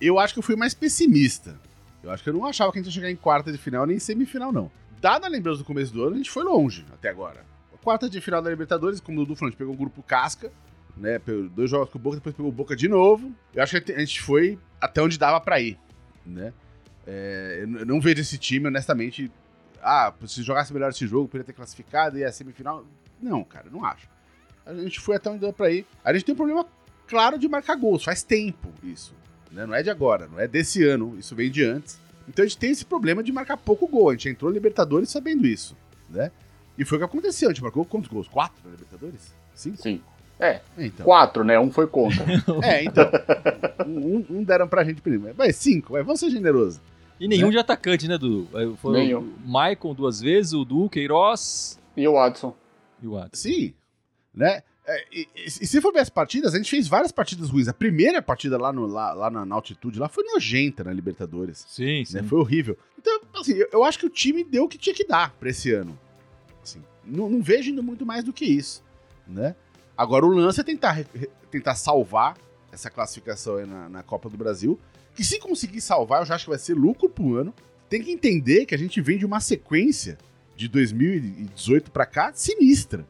Eu 0.00 0.18
acho 0.18 0.32
que 0.32 0.38
eu 0.38 0.42
fui 0.42 0.56
mais 0.56 0.74
pessimista. 0.74 1.58
Eu 2.02 2.10
acho 2.10 2.22
que 2.22 2.30
eu 2.30 2.34
não 2.34 2.46
achava 2.46 2.72
que 2.72 2.78
a 2.78 2.82
gente 2.82 2.90
ia 2.90 2.94
chegar 2.94 3.10
em 3.10 3.16
quarta 3.16 3.52
de 3.52 3.58
final 3.58 3.84
nem 3.84 3.98
semifinal, 3.98 4.50
não. 4.52 4.70
Dada 5.00 5.26
a 5.26 5.30
lembrança 5.30 5.58
do 5.58 5.64
começo 5.64 5.92
do 5.92 6.02
ano, 6.02 6.14
a 6.14 6.16
gente 6.18 6.30
foi 6.30 6.42
longe 6.42 6.84
até 6.92 7.08
agora. 7.08 7.44
Quarta 7.82 8.10
de 8.10 8.20
final 8.20 8.42
da 8.42 8.50
Libertadores, 8.50 9.00
como 9.00 9.18
o 9.18 9.24
Dudu 9.24 9.36
falou, 9.36 9.48
a 9.48 9.50
gente 9.50 9.58
pegou 9.58 9.72
um 9.72 9.76
grupo 9.76 10.02
casca, 10.02 10.52
né? 10.96 11.18
Dois 11.54 11.70
jogos 11.70 11.88
com 11.88 11.98
o 11.98 12.00
Boca, 12.00 12.16
depois 12.16 12.34
pegou 12.34 12.50
o 12.50 12.54
Boca 12.54 12.76
de 12.76 12.88
novo. 12.88 13.32
Eu 13.54 13.62
acho 13.62 13.80
que 13.80 13.92
a 13.92 13.98
gente 13.98 14.20
foi 14.20 14.58
até 14.78 15.02
onde 15.02 15.18
dava 15.18 15.40
pra 15.40 15.60
ir, 15.60 15.78
né? 16.26 16.52
É, 17.06 17.60
eu 17.62 17.86
não 17.86 18.00
vejo 18.00 18.20
esse 18.20 18.36
time, 18.36 18.66
honestamente. 18.68 19.30
Ah, 19.82 20.12
se 20.26 20.42
jogasse 20.42 20.74
melhor 20.74 20.90
esse 20.90 21.06
jogo, 21.06 21.26
poderia 21.26 21.46
ter 21.46 21.54
classificado 21.54 22.18
e 22.18 22.24
a 22.24 22.30
semifinal. 22.30 22.84
Não, 23.20 23.42
cara, 23.42 23.70
não 23.70 23.82
acho. 23.82 24.06
A 24.66 24.74
gente 24.74 25.00
foi 25.00 25.16
até 25.16 25.30
onde 25.30 25.40
deu 25.40 25.52
pra 25.52 25.70
ir. 25.70 25.86
A 26.04 26.12
gente 26.12 26.26
tem 26.26 26.34
um 26.34 26.36
problema 26.36 26.66
claro 27.06 27.38
de 27.38 27.48
marcar 27.48 27.76
gols, 27.76 28.04
faz 28.04 28.22
tempo 28.22 28.70
isso. 28.84 29.14
Né? 29.52 29.66
Não 29.66 29.74
é 29.74 29.82
de 29.82 29.90
agora, 29.90 30.26
não 30.28 30.38
é 30.40 30.46
desse 30.48 30.84
ano, 30.84 31.16
isso 31.18 31.34
vem 31.34 31.50
de 31.50 31.64
antes. 31.64 31.98
Então 32.28 32.44
a 32.44 32.48
gente 32.48 32.58
tem 32.58 32.70
esse 32.70 32.84
problema 32.84 33.22
de 33.22 33.32
marcar 33.32 33.56
pouco 33.56 33.86
gol. 33.88 34.10
A 34.10 34.12
gente 34.12 34.28
entrou 34.28 34.50
na 34.50 34.54
Libertadores 34.54 35.08
sabendo 35.10 35.46
isso, 35.46 35.76
né? 36.08 36.30
E 36.78 36.84
foi 36.84 36.96
o 36.96 37.00
que 37.00 37.04
aconteceu. 37.04 37.48
A 37.48 37.52
gente 37.52 37.62
marcou 37.62 37.84
quantos 37.84 38.08
gols? 38.08 38.28
Quatro 38.28 38.56
na 38.64 38.70
Libertadores? 38.70 39.34
Cinco? 39.54 39.76
Sim. 39.82 40.00
É, 40.38 40.60
É, 40.78 40.86
então. 40.86 41.04
quatro, 41.04 41.44
né? 41.44 41.58
Um 41.60 41.70
foi 41.70 41.86
contra. 41.86 42.24
É, 42.64 42.82
então. 42.84 43.04
um, 43.86 44.24
um 44.30 44.42
deram 44.44 44.66
pra 44.68 44.84
gente 44.84 45.02
primeiro. 45.02 45.36
Vai, 45.36 45.52
cinco, 45.52 45.92
vai, 45.92 46.02
vamos 46.02 46.20
ser 46.20 46.30
generosos. 46.30 46.80
E 47.18 47.28
nenhum 47.28 47.46
Né? 47.48 47.52
de 47.52 47.58
atacante, 47.58 48.08
né, 48.08 48.16
Dudu? 48.16 48.48
Foram 48.78 48.98
Nenhum. 49.00 49.20
o 49.20 49.34
Maicon 49.48 49.92
duas 49.94 50.20
vezes, 50.20 50.54
o 50.54 50.64
Du, 50.64 50.88
Queiroz 50.88 51.78
e 51.94 52.08
o 52.08 52.18
Adson. 52.18 52.54
e 53.02 53.06
o 53.06 53.18
Adson. 53.18 53.30
Sim, 53.34 53.74
né? 54.34 54.62
É, 54.86 55.04
e, 55.12 55.28
e- 55.36 55.50
se 55.50 55.80
for 55.80 55.92
ver 55.92 56.00
as 56.00 56.08
partidas, 56.08 56.54
a 56.54 56.56
gente 56.56 56.70
fez 56.70 56.88
várias 56.88 57.12
partidas 57.12 57.50
ruins. 57.50 57.68
A 57.68 57.74
primeira 57.74 58.20
partida 58.22 58.58
lá, 58.58 58.72
no, 58.72 58.86
lá, 58.86 59.12
lá 59.12 59.30
na, 59.30 59.44
na 59.44 59.54
altitude 59.54 59.98
lá 59.98 60.08
foi 60.08 60.24
nojenta 60.24 60.82
na 60.82 60.92
Libertadores. 60.92 61.64
Sim, 61.68 62.04
sim. 62.04 62.16
né? 62.16 62.22
Foi 62.22 62.38
horrível. 62.38 62.76
Então, 62.98 63.20
assim, 63.34 63.52
eu, 63.52 63.68
eu 63.72 63.84
acho 63.84 63.98
que 63.98 64.06
o 64.06 64.10
time 64.10 64.42
deu 64.42 64.64
o 64.64 64.68
que 64.68 64.78
tinha 64.78 64.94
que 64.94 65.04
dar 65.06 65.32
pra 65.38 65.50
esse 65.50 65.70
ano. 65.72 65.98
Assim, 66.62 66.82
não, 67.04 67.28
não 67.28 67.42
vejo 67.42 67.70
indo 67.70 67.82
muito 67.82 68.04
mais 68.04 68.24
do 68.24 68.32
que 68.32 68.44
isso, 68.44 68.82
né? 69.26 69.54
Agora 69.96 70.24
o 70.24 70.30
lance 70.30 70.60
é 70.60 70.64
tentar, 70.64 71.04
tentar 71.50 71.74
salvar 71.74 72.36
essa 72.72 72.90
classificação 72.90 73.56
aí 73.56 73.66
na, 73.66 73.88
na 73.88 74.02
Copa 74.02 74.28
do 74.30 74.36
Brasil. 74.36 74.78
Que 75.14 75.22
se 75.24 75.38
conseguir 75.38 75.80
salvar, 75.80 76.22
eu 76.22 76.26
já 76.26 76.34
acho 76.36 76.44
que 76.44 76.50
vai 76.50 76.58
ser 76.58 76.74
lucro 76.74 77.08
pro 77.08 77.36
ano. 77.36 77.52
Tem 77.88 78.02
que 78.02 78.10
entender 78.10 78.64
que 78.66 78.74
a 78.74 78.78
gente 78.78 79.00
vem 79.00 79.18
de 79.18 79.26
uma 79.26 79.40
sequência 79.40 80.16
de 80.56 80.68
2018 80.68 81.90
pra 81.90 82.06
cá 82.06 82.32
sinistra, 82.34 83.06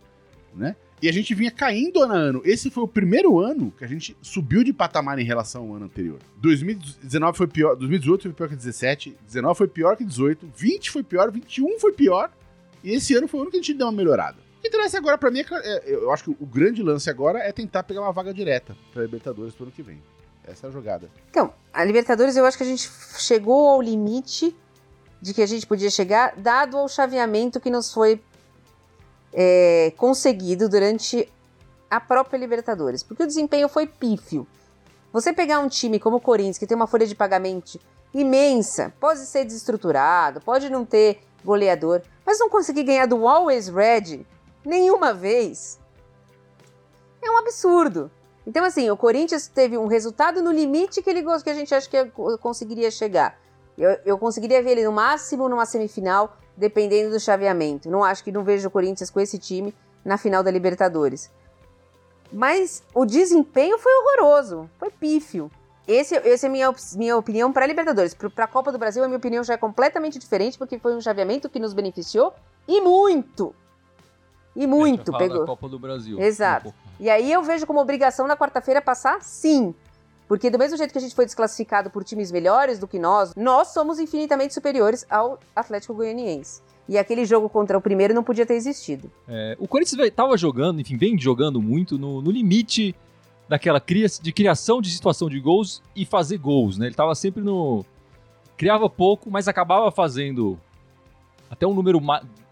né? 0.55 0.75
E 1.03 1.09
a 1.09 1.13
gente 1.13 1.35
vinha 1.35 1.51
caindo 1.51 2.03
ano 2.03 2.13
a 2.13 2.17
ano. 2.17 2.43
Esse 2.45 2.71
foi 2.71 2.85
o 2.85 2.89
primeiro 2.89 3.39
ano 3.39 3.73
que 3.77 3.85
a 3.85 3.87
gente 3.87 4.17
subiu 4.21 4.63
de 4.63 4.73
patamar 4.73 5.19
em 5.19 5.25
relação 5.25 5.63
ao 5.63 5.77
ano 5.77 5.87
anterior. 5.87 6.19
2019 6.37 7.39
foi 7.39 7.47
pior, 7.47 7.75
2018 7.75 8.23
foi 8.23 8.33
pior 8.33 8.49
que 8.49 8.57
17, 8.57 9.17
19 9.27 9.57
foi 9.57 9.69
pior 9.69 9.97
que 9.97 10.05
18, 10.05 10.51
20 10.55 10.91
foi 10.91 11.03
pior, 11.03 11.31
21 11.31 11.79
foi 11.79 11.93
pior 11.93 12.31
E 12.85 12.93
esse 12.93 13.15
ano 13.15 13.27
foi 13.27 13.41
o 13.41 13.43
ano 13.45 13.51
que 13.51 13.57
a 13.57 13.61
gente 13.61 13.75
deu 13.75 13.87
uma 13.87 13.93
melhorada. 13.93 14.37
O 14.59 14.61
que 14.61 14.69
interessa 14.69 14.99
agora 14.99 15.17
pra 15.17 15.31
mim 15.31 15.41
é, 15.41 15.45
é, 15.51 15.95
eu 15.95 16.13
acho 16.13 16.25
que 16.25 16.31
o 16.39 16.47
grande 16.47 16.83
lance 16.83 17.09
agora 17.09 17.39
é 17.39 17.51
tentar 17.51 17.83
pegar 17.83 18.03
uma 18.03 18.13
vaga 18.13 18.35
direta 18.35 18.77
pra 18.93 19.03
Libertadores 19.03 19.55
pro 19.55 19.65
ano 19.65 19.73
que 19.73 19.83
vem. 19.83 20.03
Essa 20.45 20.67
é 20.67 20.69
a 20.69 20.73
jogada. 20.73 21.09
Então, 21.31 21.55
a 21.73 21.83
Libertadores 21.83 22.37
eu 22.37 22.45
acho 22.45 22.59
que 22.59 22.63
a 22.63 22.67
gente 22.67 22.91
chegou 23.19 23.69
ao 23.69 23.81
limite 23.81 24.55
de 25.21 25.33
que 25.33 25.41
a 25.41 25.47
gente 25.47 25.67
podia 25.67 25.91
chegar, 25.91 26.35
dado 26.37 26.79
o 26.79 26.89
chaveamento 26.89 27.61
que 27.61 27.71
nos 27.71 27.93
foi 27.93 28.21
é, 29.33 29.93
conseguido 29.97 30.69
durante 30.69 31.31
a 31.91 32.01
própria 32.01 32.39
Libertadores, 32.39 33.03
porque 33.03 33.23
o 33.23 33.27
desempenho 33.27 33.69
foi 33.69 33.87
pífio. 33.87 34.47
Você 35.13 35.33
pegar 35.33 35.59
um 35.59 35.69
time 35.69 35.99
como 35.99 36.17
o 36.17 36.21
Corinthians, 36.21 36.59
que 36.59 36.67
tem 36.67 36.77
uma 36.77 36.87
folha 36.87 37.07
de 37.07 37.15
pagamento 37.15 37.81
imensa, 38.15 38.93
pode 39.01 39.21
ser 39.21 39.45
desestruturado, 39.45 40.41
pode 40.41 40.71
não 40.71 40.85
ter 40.85 41.21
goleador, 41.45 42.03
mas 42.25 42.39
não 42.39 42.49
conseguir 42.49 42.85
ganhar 42.85 43.07
do 43.07 43.27
Always 43.27 43.69
Red 43.69 44.25
nenhuma 44.65 45.13
vez, 45.13 45.81
é 47.23 47.31
um 47.31 47.39
absurdo. 47.39 48.11
Então, 48.47 48.65
assim, 48.65 48.91
o 48.91 48.97
Corinthians 48.97 49.47
teve 49.47 49.77
um 49.77 49.87
resultado 49.87 50.43
no 50.43 50.51
limite 50.51 51.03
que 51.03 51.11
ele 51.11 51.23
que 51.23 51.51
a 51.51 51.55
gente 51.55 51.75
acha 51.75 51.89
que 51.89 52.05
conseguiria 52.39 52.91
chegar. 52.91 53.39
Eu, 53.77 53.99
eu 54.05 54.19
conseguiria 54.19 54.63
ver 54.63 54.73
ele 54.73 54.85
no 54.85 54.93
máximo 54.93 55.49
numa 55.49 55.67
semifinal, 55.67 56.37
dependendo 56.57 57.11
do 57.11 57.21
chaveamento. 57.21 57.91
Não 57.91 58.05
acho 58.05 58.23
que 58.25 58.33
não 58.33 58.45
vejo 58.45 58.69
o 58.69 58.71
Corinthians 58.71 59.11
com 59.11 59.21
esse 59.21 59.39
time 59.39 59.75
na 60.05 60.17
final 60.17 60.43
da 60.43 60.51
Libertadores. 60.51 61.31
Mas 62.33 62.83
o 62.95 63.05
desempenho 63.05 63.79
foi 63.79 63.93
horroroso, 63.93 64.71
foi 64.79 64.91
pífio. 64.91 65.51
Esse, 65.87 66.15
esse 66.17 66.47
é 66.47 66.49
a 66.49 66.53
minha, 66.53 66.75
minha 66.95 67.17
opinião 67.17 67.53
para 67.53 67.65
a 67.65 67.69
Libertadores. 67.69 68.15
Para 68.15 68.45
a 68.45 68.49
Copa 68.49 68.71
do 68.71 68.79
Brasil, 68.79 69.03
a 69.03 69.09
minha 69.09 69.19
opinião 69.19 69.43
já 69.43 69.55
é 69.55 69.57
completamente 69.57 70.19
diferente, 70.19 70.57
porque 70.57 70.79
foi 70.79 70.95
um 70.95 71.01
chaveamento 71.01 71.49
que 71.49 71.59
nos 71.59 71.73
beneficiou 71.73 72.33
e 72.69 72.81
muito. 72.81 73.55
E 74.55 74.67
muito, 74.67 75.13
pegou. 75.17 75.47
Copa 75.47 75.69
do 75.69 75.79
Brasil. 75.79 76.21
Exato. 76.21 76.75
E 76.99 77.09
aí 77.09 77.33
eu 77.33 77.43
vejo 77.43 77.67
como 77.67 77.81
obrigação 77.81 78.27
na 78.27 78.37
quarta-feira 78.37 78.81
passar, 78.81 79.23
sim. 79.23 79.75
Porque 80.31 80.49
do 80.49 80.61
mesmo 80.61 80.77
jeito 80.77 80.93
que 80.93 80.99
a 80.99 81.01
gente 81.01 81.13
foi 81.13 81.25
desclassificado 81.25 81.91
por 81.91 82.05
times 82.05 82.31
melhores 82.31 82.79
do 82.79 82.87
que 82.87 83.01
nós, 83.01 83.35
nós 83.35 83.73
somos 83.75 83.99
infinitamente 83.99 84.55
superiores 84.55 85.05
ao 85.11 85.41
Atlético 85.57 85.93
Goianiense. 85.93 86.63
E 86.89 86.97
aquele 86.97 87.25
jogo 87.25 87.49
contra 87.49 87.77
o 87.77 87.81
primeiro 87.81 88.15
não 88.15 88.23
podia 88.23 88.47
ter 88.47 88.55
existido. 88.55 89.11
É, 89.27 89.57
o 89.59 89.67
Corinthians 89.67 90.01
estava 90.07 90.37
jogando, 90.37 90.81
enfim, 90.81 90.97
vem 90.97 91.19
jogando 91.19 91.61
muito 91.61 91.99
no, 91.99 92.23
no 92.23 92.31
limite 92.31 92.95
daquela 93.49 93.81
cria, 93.81 94.07
de 94.07 94.33
criação 94.33 94.81
de 94.81 94.93
situação 94.93 95.29
de 95.29 95.41
gols 95.41 95.83
e 95.97 96.05
fazer 96.05 96.39
gols, 96.39 96.79
né? 96.79 96.87
Ele 96.87 96.93
estava 96.93 97.13
sempre 97.17 97.43
no. 97.43 97.85
Criava 98.57 98.89
pouco, 98.89 99.29
mas 99.33 99.49
acabava 99.49 99.91
fazendo 99.91 100.57
até 101.51 101.67
um 101.67 101.75
número 101.75 102.01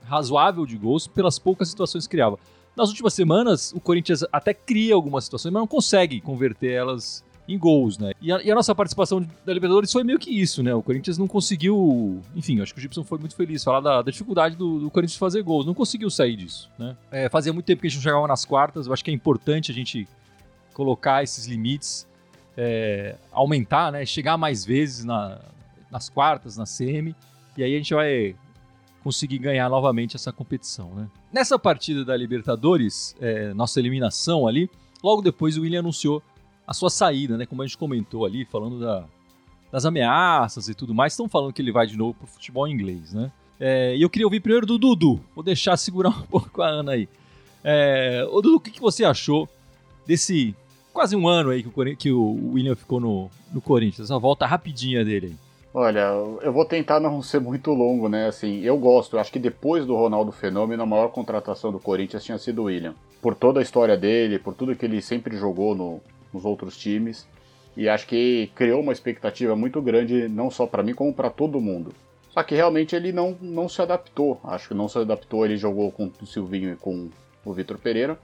razoável 0.03 0.67
de 0.67 0.77
gols 0.77 1.07
pelas 1.07 1.39
poucas 1.39 1.69
situações 1.69 2.09
que 2.09 2.11
criava. 2.11 2.41
Nas 2.75 2.89
últimas 2.89 3.15
semanas, 3.15 3.73
o 3.73 3.79
Corinthians 3.79 4.25
até 4.33 4.53
cria 4.53 4.97
algumas 4.97 5.23
situações, 5.23 5.53
mas 5.53 5.61
não 5.61 5.69
consegue 5.69 6.21
converter 6.21 6.73
elas 6.73 7.23
em 7.49 7.59
gols, 7.59 7.97
né? 7.97 8.13
E 8.21 8.31
a, 8.31 8.43
e 8.43 8.51
a, 8.51 8.55
nossa 8.55 8.75
participação 8.75 9.27
da 9.45 9.53
Libertadores 9.55 9.91
foi 9.91 10.05
meio 10.05 10.19
que 10.19 10.31
isso, 10.31 10.63
né? 10.63 10.75
O 10.75 10.83
Corinthians 10.83 11.17
não 11.17 11.27
conseguiu. 11.27 12.21
Enfim, 12.37 12.61
acho 12.61 12.75
que 12.75 12.79
o 12.79 12.83
Gibson 12.83 13.03
foi 13.03 13.19
muito 13.19 13.35
feliz 13.35 13.65
falar 13.65 13.81
da, 13.81 14.03
da 14.03 14.11
dificuldade 14.11 14.55
do, 14.55 14.81
do, 14.81 14.91
Corinthians 14.91 15.17
fazer 15.19 15.43
gols. 15.43 15.65
Não 15.65 15.73
conseguiu 15.73 16.11
sair 16.11 16.37
disso, 16.37 16.71
né? 16.79 16.95
É, 17.11 17.29
fazia 17.31 17.53
muito 17.53 17.65
tempo 17.65 17.81
que 17.81 17.87
a 17.87 17.91
gente 17.91 17.97
não 17.97 18.03
chegava 18.03 18.29
nas 18.29 18.45
quartas. 18.45 18.87
Eu 18.87 18.93
acho 18.93 19.03
que 19.03 19.11
é 19.11 19.15
importante 19.15 19.73
a 19.73 19.75
gente 19.75 20.07
colocar 20.75 21.23
esses 21.23 21.47
limites, 21.47 22.07
é, 22.55 23.17
aumentar, 23.33 23.91
né? 23.91 24.05
Chegar 24.05 24.37
mais 24.37 24.63
vezes 24.63 25.05
na, 25.05 25.41
nas 25.91 26.11
quartas, 26.11 26.59
na 26.59 26.67
semi. 26.67 27.17
E 27.57 27.65
aí 27.65 27.75
a 27.75 27.79
gente 27.79 27.95
vai 27.95 28.37
conseguir 29.03 29.39
ganhar 29.39 29.71
novamente 29.71 30.17
essa 30.17 30.31
competição, 30.31 30.95
né? 30.95 31.09
Nessa 31.33 31.59
partida 31.59 32.05
da 32.05 32.15
Libertadores, 32.15 33.17
é, 33.21 33.55
nossa 33.55 33.81
eliminação 33.81 34.47
ali, 34.47 34.69
logo 35.03 35.23
depois 35.23 35.57
o 35.57 35.63
William 35.63 35.81
anunciou 35.81 36.23
a 36.69 36.75
sua 36.75 36.91
saída, 36.91 37.39
né? 37.39 37.47
Como 37.47 37.63
a 37.63 37.67
gente 37.67 37.79
comentou 37.79 38.27
ali, 38.27 38.45
falando 38.45 38.79
da, 38.79 39.07
das 39.73 39.87
ameaças 39.87 40.69
e 40.69 40.75
tudo 40.75 40.95
mais, 40.95 41.15
estão 41.15 41.27
falando 41.27 41.51
que 41.51 41.63
ele 41.63 41.73
vai 41.73 41.87
de 41.87 41.97
novo 41.97 42.13
pro 42.13 42.27
futebol 42.27 42.69
inglês, 42.69 43.15
né? 43.15 43.33
É, 43.59 43.97
e 43.97 44.03
eu 44.03 44.11
queria 44.11 44.27
ouvir 44.27 44.41
primeiro 44.41 44.67
do 44.67 44.77
Dudu. 44.77 45.19
Vou 45.35 45.43
deixar 45.43 45.79
segurar 45.81 46.11
um 46.11 46.27
pouco 46.27 46.61
a 46.61 46.69
Ana 46.69 46.93
aí. 46.93 47.09
É, 47.65 48.23
ô 48.31 48.43
Dudu, 48.43 48.57
o 48.57 48.61
que, 48.61 48.71
que 48.71 48.83
você 48.83 49.03
achou 49.03 49.49
desse 50.07 50.55
quase 50.93 51.17
um 51.17 51.27
ano 51.27 51.51
aí 51.51 51.63
que 51.63 51.69
o, 51.69 51.97
que 51.97 52.13
o 52.13 52.53
William 52.53 52.77
ficou 52.77 53.01
no, 53.01 53.31
no 53.51 53.63
Corinthians? 53.63 54.11
Essa 54.11 54.19
volta 54.19 54.45
rapidinha 54.45 55.03
dele 55.03 55.29
aí. 55.29 55.37
Olha, 55.73 56.11
eu 56.43 56.53
vou 56.53 56.67
tentar 56.67 57.01
não 57.01 57.23
ser 57.23 57.41
muito 57.41 57.73
longo, 57.73 58.11
né? 58.11 58.27
Assim, 58.27 58.61
eu 58.61 58.77
gosto. 58.77 59.17
Eu 59.17 59.21
acho 59.21 59.33
que 59.33 59.39
depois 59.39 59.87
do 59.87 59.97
Ronaldo 59.97 60.33
Fenômeno, 60.33 60.83
a 60.83 60.87
maior 60.87 61.09
contratação 61.09 61.73
do 61.73 61.79
Corinthians 61.79 62.25
tinha 62.25 62.37
sido 62.37 62.63
o 62.63 62.65
William. 62.65 62.95
Por 63.23 63.35
toda 63.35 63.61
a 63.61 63.63
história 63.63 63.97
dele, 63.97 64.39
por 64.39 64.55
tudo 64.55 64.77
que 64.77 64.85
ele 64.85 65.01
sempre 65.01 65.37
jogou 65.37 65.75
no, 65.75 66.01
nos 66.33 66.45
outros 66.45 66.77
times. 66.77 67.27
E 67.77 67.89
acho 67.89 68.07
que 68.07 68.51
criou 68.55 68.81
uma 68.81 68.93
expectativa 68.93 69.55
muito 69.55 69.81
grande, 69.81 70.29
não 70.29 70.51
só 70.51 70.67
para 70.67 70.83
mim, 70.83 70.95
como 70.95 71.15
para 71.15 71.31
todo 71.31 71.61
mundo. 71.61 71.95
Só 72.31 72.43
que 72.43 72.55
realmente 72.55 72.95
ele 72.95 73.13
não, 73.13 73.37
não 73.41 73.69
se 73.69 73.81
adaptou. 73.81 74.41
Acho 74.45 74.69
que 74.69 74.75
não 74.75 74.89
se 74.89 74.99
adaptou. 74.99 75.45
Ele 75.45 75.57
jogou 75.57 75.91
com 75.91 76.11
o 76.21 76.27
Silvinho 76.27 76.73
e 76.73 76.77
com 76.77 77.09
o 77.45 77.53
Vitor 77.53 77.79
Pereira. 77.79 78.19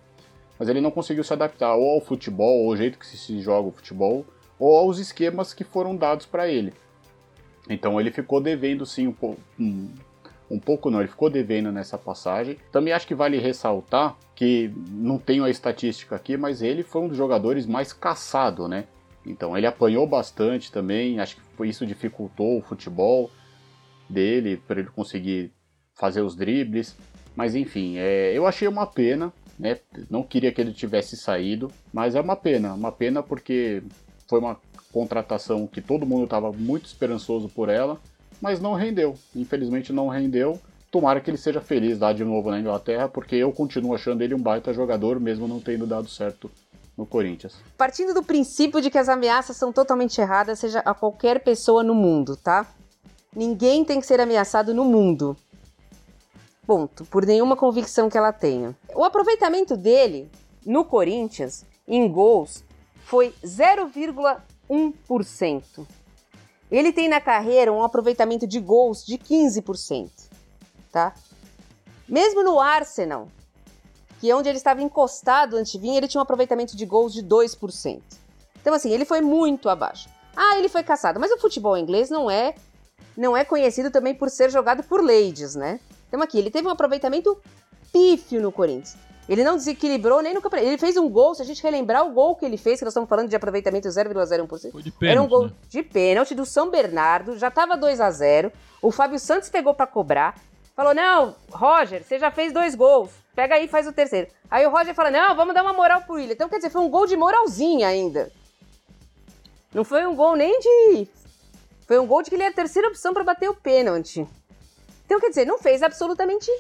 Mas 0.59 0.69
ele 0.69 0.81
não 0.81 0.91
conseguiu 0.91 1.25
se 1.25 1.33
adaptar 1.33 1.75
ou 1.75 1.91
ao 1.91 2.01
futebol, 2.01 2.63
ou 2.63 2.71
ao 2.71 2.77
jeito 2.77 2.99
que 2.99 3.07
se 3.07 3.41
joga 3.41 3.69
o 3.69 3.73
futebol, 3.73 4.25
ou 4.59 4.77
aos 4.77 4.99
esquemas 4.99 5.53
que 5.53 5.65
foram 5.65 5.97
dados 5.97 6.27
para 6.27 6.49
ele. 6.49 6.73
Então 7.69 8.01
ele 8.01 8.11
ficou 8.11 8.41
devendo 8.41 8.85
sim 8.87 9.09
um. 9.09 9.37
Um, 9.59 9.91
um 10.51 10.59
pouco 10.59 10.91
não, 10.91 11.01
ele 11.01 11.09
ficou 11.09 11.31
devendo 11.31 11.73
nessa 11.73 11.97
passagem. 11.97 12.59
Também 12.71 12.93
acho 12.93 13.07
que 13.07 13.15
vale 13.15 13.39
ressaltar 13.39 14.17
que 14.35 14.71
não 14.91 15.19
tenho 15.19 15.45
a 15.45 15.51
estatística 15.51 16.15
aqui, 16.15 16.37
mas 16.37 16.63
ele 16.63 16.83
foi 16.83 17.03
um 17.03 17.09
dos 17.09 17.17
jogadores 17.17 17.67
mais 17.67 17.93
caçado, 17.93 18.69
né? 18.69 18.85
Então 19.27 19.57
ele 19.57 19.67
apanhou 19.67 20.07
bastante 20.07 20.71
também, 20.71 21.19
acho 21.19 21.37
que 21.37 21.67
isso 21.67 21.87
dificultou 21.87 22.59
o 22.59 22.63
futebol 22.63 23.31
dele 24.09 24.57
para 24.57 24.81
ele 24.81 24.91
conseguir 24.91 25.51
fazer 25.95 26.21
os 26.21 26.37
dribles. 26.37 26.95
Mas 27.35 27.55
enfim, 27.55 27.97
é, 27.97 28.33
eu 28.33 28.47
achei 28.47 28.69
uma 28.69 28.87
pena, 28.87 29.33
né? 29.59 29.79
Não 30.11 30.23
queria 30.23 30.53
que 30.53 30.61
ele 30.61 30.73
tivesse 30.73 31.17
saído, 31.17 31.71
mas 31.93 32.15
é 32.15 32.21
uma 32.21 32.37
pena, 32.37 32.75
uma 32.75 32.93
pena 32.93 33.23
porque 33.23 33.83
foi 34.29 34.39
uma 34.39 34.59
contratação 34.93 35.67
que 35.67 35.81
todo 35.81 36.07
mundo 36.07 36.25
estava 36.25 36.53
muito 36.53 36.87
esperançoso 36.87 37.49
por 37.49 37.69
ela, 37.69 38.01
mas 38.41 38.61
não 38.61 38.75
rendeu. 38.75 39.15
Infelizmente 39.35 39.93
não 39.93 40.09
rendeu. 40.09 40.59
Tomara 40.91 41.21
que 41.21 41.31
ele 41.31 41.37
seja 41.37 41.61
feliz 41.61 41.99
lá 41.99 42.13
de 42.13 42.25
novo 42.25 42.51
na 42.51 42.61
Inglaterra, 42.61 43.09
porque 43.09 43.35
eu 43.35 43.53
continuo 43.53 43.95
achando 43.95 44.23
ele 44.23 44.35
um 44.35 44.41
baita 44.41 44.73
jogador, 44.73 45.19
mesmo 45.19 45.49
não 45.49 45.61
tendo 45.61 45.87
dado 45.87 46.09
certo 46.09 46.51
no 46.97 47.05
Corinthians. 47.05 47.57
Partindo 47.77 48.15
do 48.15 48.23
princípio 48.23 48.81
de 48.81 48.91
que 48.91 48.99
as 48.99 49.09
ameaças 49.09 49.57
são 49.57 49.73
totalmente 49.73 50.21
erradas, 50.21 50.61
seja 50.61 50.79
a 50.81 50.95
qualquer 50.95 51.43
pessoa 51.43 51.83
no 51.83 51.95
mundo, 51.95 52.37
tá? 52.37 52.67
Ninguém 53.35 53.85
tem 53.85 53.99
que 53.99 54.07
ser 54.07 54.21
ameaçado 54.21 54.73
no 54.73 54.85
mundo. 54.85 55.37
Ponto. 56.65 57.05
Por 57.07 57.27
nenhuma 57.27 57.57
convicção 57.57 58.09
que 58.09 58.17
ela 58.17 58.33
tenha. 58.33 58.77
O 58.95 59.03
aproveitamento 59.05 59.77
dele 59.77 60.31
no 60.65 60.85
Corinthians, 60.85 61.67
em 61.87 62.09
gols, 62.09 62.65
foi 63.05 63.35
0,1%. 63.45 65.87
Ele 66.75 66.93
tem 66.93 67.09
na 67.09 67.21
carreira 67.21 67.73
um 67.73 67.83
aproveitamento 67.83 68.47
de 68.47 68.61
gols 68.61 69.05
de 69.05 69.17
15% 69.17 70.35
tá? 70.95 71.13
Mesmo 72.09 72.45
no 72.45 72.61
Arsenal, 72.61 73.29
que 74.21 74.31
é 74.31 74.37
onde 74.37 74.49
ele 74.49 74.59
estava 74.59 74.81
encostado 74.81 75.57
antes 75.57 75.73
de 75.73 75.79
vir, 75.79 75.97
ele 75.97 76.07
tinha 76.07 76.21
um 76.21 76.23
aproveitamento 76.23 76.77
de 76.77 76.87
gols 76.87 77.13
de 77.13 77.21
2%. 77.21 78.01
Então, 78.61 78.73
assim, 78.73 78.93
ele 78.93 79.05
foi 79.05 79.21
muito 79.21 79.69
abaixo. 79.69 80.09
Ah, 80.37 80.57
ele 80.57 80.69
foi 80.69 80.85
caçado, 80.85 81.19
mas 81.19 81.33
o 81.33 81.39
futebol 81.39 81.77
inglês 81.77 82.09
não 82.09 82.31
é 82.31 82.55
não 83.17 83.37
é 83.37 83.45
conhecido 83.45 83.91
também 83.91 84.15
por 84.15 84.29
ser 84.29 84.51
jogado 84.51 84.83
por 84.83 85.05
ladies, 85.05 85.55
né? 85.55 85.79
Então 86.09 86.21
aqui, 86.21 86.39
ele 86.39 86.51
teve 86.51 86.67
um 86.67 86.71
aproveitamento 86.71 87.37
pífio 87.93 88.41
no 88.41 88.51
Corinthians. 88.51 88.97
Ele 89.29 89.43
não 89.43 89.57
desequilibrou 89.57 90.21
nem 90.23 90.35
no 90.35 90.43
campeonato. 90.43 90.69
Ele 90.69 90.79
fez 90.79 90.97
um 90.97 91.09
gol, 91.09 91.35
se 91.35 91.43
a 91.43 91.45
gente 91.45 91.63
relembrar 91.63 92.07
o 92.07 92.13
gol 92.13 92.37
que 92.37 92.45
ele 92.45 92.57
fez, 92.57 92.79
que 92.79 92.85
nós 92.85 92.93
estamos 92.93 93.09
falando 93.09 93.29
de 93.29 93.37
aproveitamento 93.37 93.89
0,01%. 93.89 94.71
Foi 94.71 94.83
de 94.83 94.91
pênalti, 94.91 95.13
Era 95.13 95.23
um 95.23 95.29
gol 95.29 95.47
né? 95.47 95.53
de 95.69 95.83
pênalti 95.83 96.35
do 96.35 96.45
São 96.45 96.71
Bernardo, 96.71 97.39
já 97.39 97.49
estava 97.49 97.77
2 97.77 98.01
a 98.01 98.11
0 98.11 98.53
O 98.83 98.91
Fábio 98.91 99.19
Santos 99.19 99.49
pegou 99.49 99.75
para 99.75 99.87
cobrar. 99.87 100.35
Falou: 100.77 100.95
não, 100.95 101.35
Roger, 101.51 102.03
você 102.03 102.19
já 102.19 102.31
fez 102.31 102.53
dois 102.53 102.75
gols. 102.75 103.11
Pega 103.35 103.55
aí 103.55 103.65
e 103.65 103.69
faz 103.69 103.87
o 103.87 103.93
terceiro. 103.93 104.29
Aí 104.51 104.67
o 104.67 104.71
Roger 104.71 104.95
fala: 104.95 105.11
não, 105.11 105.35
vamos 105.35 105.55
dar 105.55 105.63
uma 105.63 105.73
moral 105.73 106.03
pro 106.03 106.15
William. 106.15 106.33
Então, 106.33 106.49
quer 106.49 106.57
dizer, 106.57 106.71
foi 106.71 106.83
um 106.83 106.91
gol 106.91 107.07
de 107.07 107.17
moralzinha 107.17 107.89
ainda. 107.89 108.31
Não 109.73 109.85
foi 109.85 110.07
um 110.07 110.15
gol 110.15 110.37
nem 110.37 110.59
de. 110.61 111.09
Foi 111.87 111.99
um 111.99 112.07
gol 112.07 112.23
de 112.23 112.31
que 112.31 112.37
ele 112.37 112.45
é 112.45 112.49
a 112.49 112.53
terceira 112.53 112.89
opção 112.89 113.13
para 113.13 113.25
bater 113.25 113.49
o 113.49 113.55
pênalti. 113.55 114.27
Então, 115.05 115.21
quer 115.21 115.29
dizer, 115.29 115.45
não 115.45 115.59
fez 115.59 115.83
absolutamente 115.83 116.51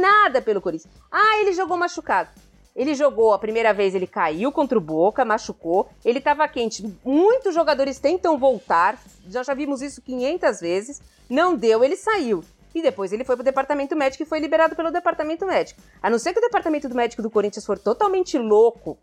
nada 0.00 0.42
pelo 0.42 0.60
Corinthians. 0.60 0.92
Ah, 1.10 1.38
ele 1.40 1.52
jogou 1.52 1.76
machucado. 1.76 2.28
Ele 2.76 2.94
jogou 2.94 3.32
a 3.32 3.38
primeira 3.38 3.72
vez, 3.72 3.94
ele 3.94 4.06
caiu 4.06 4.50
contra 4.50 4.76
o 4.76 4.80
Boca, 4.80 5.24
machucou. 5.24 5.88
Ele 6.04 6.18
estava 6.18 6.46
quente. 6.48 6.84
Muitos 7.04 7.54
jogadores 7.54 7.98
tentam 7.98 8.36
voltar. 8.36 8.98
Já 9.28 9.42
já 9.42 9.54
vimos 9.54 9.80
isso 9.80 10.02
500 10.02 10.60
vezes. 10.60 11.00
Não 11.30 11.56
deu, 11.56 11.84
ele 11.84 11.96
saiu. 11.96 12.44
e 12.74 12.82
depois 12.82 13.12
ele 13.12 13.24
foi 13.24 13.36
pro 13.36 13.44
departamento 13.44 13.94
médico 13.94 14.24
e 14.24 14.26
foi 14.26 14.40
liberado 14.40 14.74
pelo 14.74 14.90
departamento 14.90 15.46
médico. 15.46 15.80
A 16.02 16.10
não 16.10 16.18
ser 16.18 16.32
que 16.32 16.40
o 16.40 16.42
departamento 16.42 16.92
médico 16.92 17.22
do 17.22 17.30
Corinthians 17.30 17.64
for 17.64 17.78
totalmente 17.78 18.36
louco, 18.36 18.98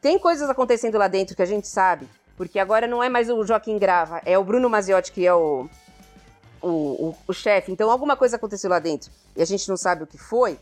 tem 0.00 0.18
coisas 0.18 0.48
acontecendo 0.48 0.98
lá 0.98 1.08
dentro 1.08 1.34
que 1.34 1.42
a 1.42 1.46
gente 1.46 1.66
sabe, 1.66 2.06
porque 2.36 2.58
agora 2.58 2.86
não 2.86 3.02
é 3.02 3.08
mais 3.08 3.30
o 3.30 3.44
Joaquim 3.44 3.78
Grava, 3.78 4.20
é 4.24 4.38
o 4.38 4.44
Bruno 4.44 4.68
Maziotti 4.68 5.10
que 5.10 5.26
é 5.26 5.34
o, 5.34 5.68
o, 6.62 6.68
o, 6.68 7.14
o 7.28 7.32
chefe. 7.32 7.72
Então 7.72 7.90
alguma 7.90 8.16
coisa 8.16 8.36
aconteceu 8.36 8.70
lá 8.70 8.78
dentro 8.78 9.10
e 9.36 9.42
a 9.42 9.44
gente 9.44 9.68
não 9.68 9.76
sabe 9.76 10.04
o 10.04 10.06
que 10.06 10.18
foi. 10.18 10.58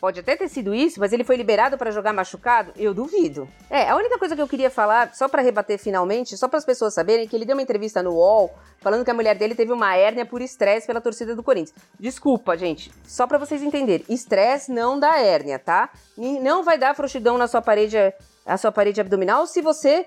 Pode 0.00 0.20
até 0.20 0.36
ter 0.36 0.48
sido 0.48 0.74
isso, 0.74 1.00
mas 1.00 1.14
ele 1.14 1.24
foi 1.24 1.34
liberado 1.34 1.78
para 1.78 1.90
jogar 1.90 2.12
machucado? 2.12 2.72
Eu 2.76 2.92
duvido. 2.92 3.48
É, 3.70 3.88
a 3.88 3.96
única 3.96 4.18
coisa 4.18 4.36
que 4.36 4.42
eu 4.42 4.46
queria 4.46 4.68
falar, 4.68 5.14
só 5.14 5.28
para 5.28 5.40
rebater 5.40 5.78
finalmente, 5.78 6.36
só 6.36 6.46
para 6.46 6.58
as 6.58 6.64
pessoas 6.64 6.92
saberem, 6.92 7.26
que 7.26 7.34
ele 7.34 7.46
deu 7.46 7.56
uma 7.56 7.62
entrevista 7.62 8.02
no 8.02 8.12
UOL 8.12 8.54
falando 8.80 9.02
que 9.02 9.10
a 9.10 9.14
mulher 9.14 9.34
dele 9.34 9.54
teve 9.54 9.72
uma 9.72 9.96
hérnia 9.96 10.26
por 10.26 10.42
estresse 10.42 10.86
pela 10.86 11.00
torcida 11.00 11.34
do 11.34 11.42
Corinthians. 11.42 11.74
Desculpa, 11.98 12.54
gente, 12.54 12.92
só 13.06 13.26
para 13.26 13.38
vocês 13.38 13.62
entenderem, 13.62 14.04
estresse 14.06 14.70
não 14.70 15.00
dá 15.00 15.18
hérnia, 15.18 15.58
tá? 15.58 15.88
Não 16.18 16.62
vai 16.62 16.76
dar 16.76 16.94
frouxidão 16.94 17.38
na 17.38 17.48
sua 17.48 17.62
parede, 17.62 17.96
a 18.44 18.58
sua 18.58 18.70
parede 18.70 19.00
abdominal 19.00 19.46
se 19.46 19.62
você 19.62 20.04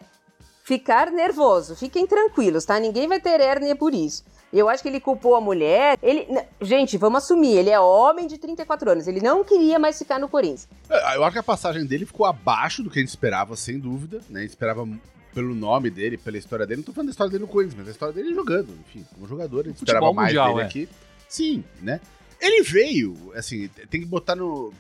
ficar 0.64 1.10
nervoso. 1.10 1.76
Fiquem 1.76 2.06
tranquilos, 2.06 2.66
tá? 2.66 2.80
Ninguém 2.80 3.08
vai 3.08 3.20
ter 3.20 3.42
hérnia 3.42 3.76
por 3.76 3.96
isso. 3.96 4.24
Eu 4.52 4.70
acho 4.70 4.82
que 4.82 4.90
ele 4.90 5.00
culpou 5.00 5.36
a 5.36 5.42
mulher. 5.42 5.98
Ele, 6.02 6.26
gente, 6.62 6.98
vamos 6.98 7.24
assumir, 7.24 7.58
ele 7.58 7.70
é 7.70 7.80
homem 7.80 8.28
de 8.28 8.38
34 8.38 8.92
anos. 8.92 9.08
Ele 9.08 9.20
não 9.20 9.44
queria 9.44 9.78
mais 9.78 9.98
ficar 9.98 10.20
no 10.20 10.30
Corinthians. 10.30 10.68
É, 10.90 11.18
eu 11.18 11.24
acho 11.24 11.34
que 11.34 11.40
a 11.40 11.44
passagem 11.44 11.86
dele 11.86 12.06
ficou 12.06 12.26
abaixo 12.26 12.82
do 12.82 12.90
que 12.90 13.00
a 13.00 13.02
gente 13.02 13.10
esperava, 13.10 13.56
sem 13.56 13.78
dúvida. 13.78 14.22
Né? 14.30 14.40
A 14.40 14.44
gente 14.44 14.52
esperava 14.52 14.88
pelo 15.34 15.54
nome 15.54 15.90
dele, 15.90 16.18
pela 16.18 16.38
história 16.38 16.66
dele. 16.66 16.78
Não 16.78 16.86
tô 16.86 16.94
falando 16.94 17.08
da 17.08 17.12
história 17.12 17.32
dele 17.32 17.44
no 17.44 17.50
Corinthians, 17.50 17.78
mas 17.78 17.88
a 17.90 17.92
história 17.92 18.14
dele 18.14 18.34
jogando. 18.34 18.74
Enfim, 18.88 19.06
como 19.14 19.28
jogador, 19.28 19.62
a 19.62 19.68
gente 19.68 19.80
Futebol 19.80 19.96
esperava 19.96 20.14
mais 20.14 20.30
mundial, 20.30 20.48
dele 20.48 20.62
é. 20.62 20.66
aqui. 20.66 20.90
Sim, 21.28 21.64
né? 21.82 22.00
Ele 22.40 22.64
veio, 22.64 23.34
assim, 23.36 23.68
tem 23.90 24.00
que 24.00 24.08
botar 24.08 24.36
no, 24.36 24.74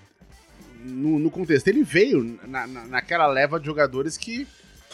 no, 0.84 1.20
no 1.20 1.30
contexto. 1.30 1.68
Ele 1.68 1.84
veio 1.84 2.40
na, 2.48 2.66
na, 2.66 2.86
naquela 2.86 3.28
leva 3.28 3.60
de 3.60 3.66
jogadores 3.66 4.16
que, 4.16 4.48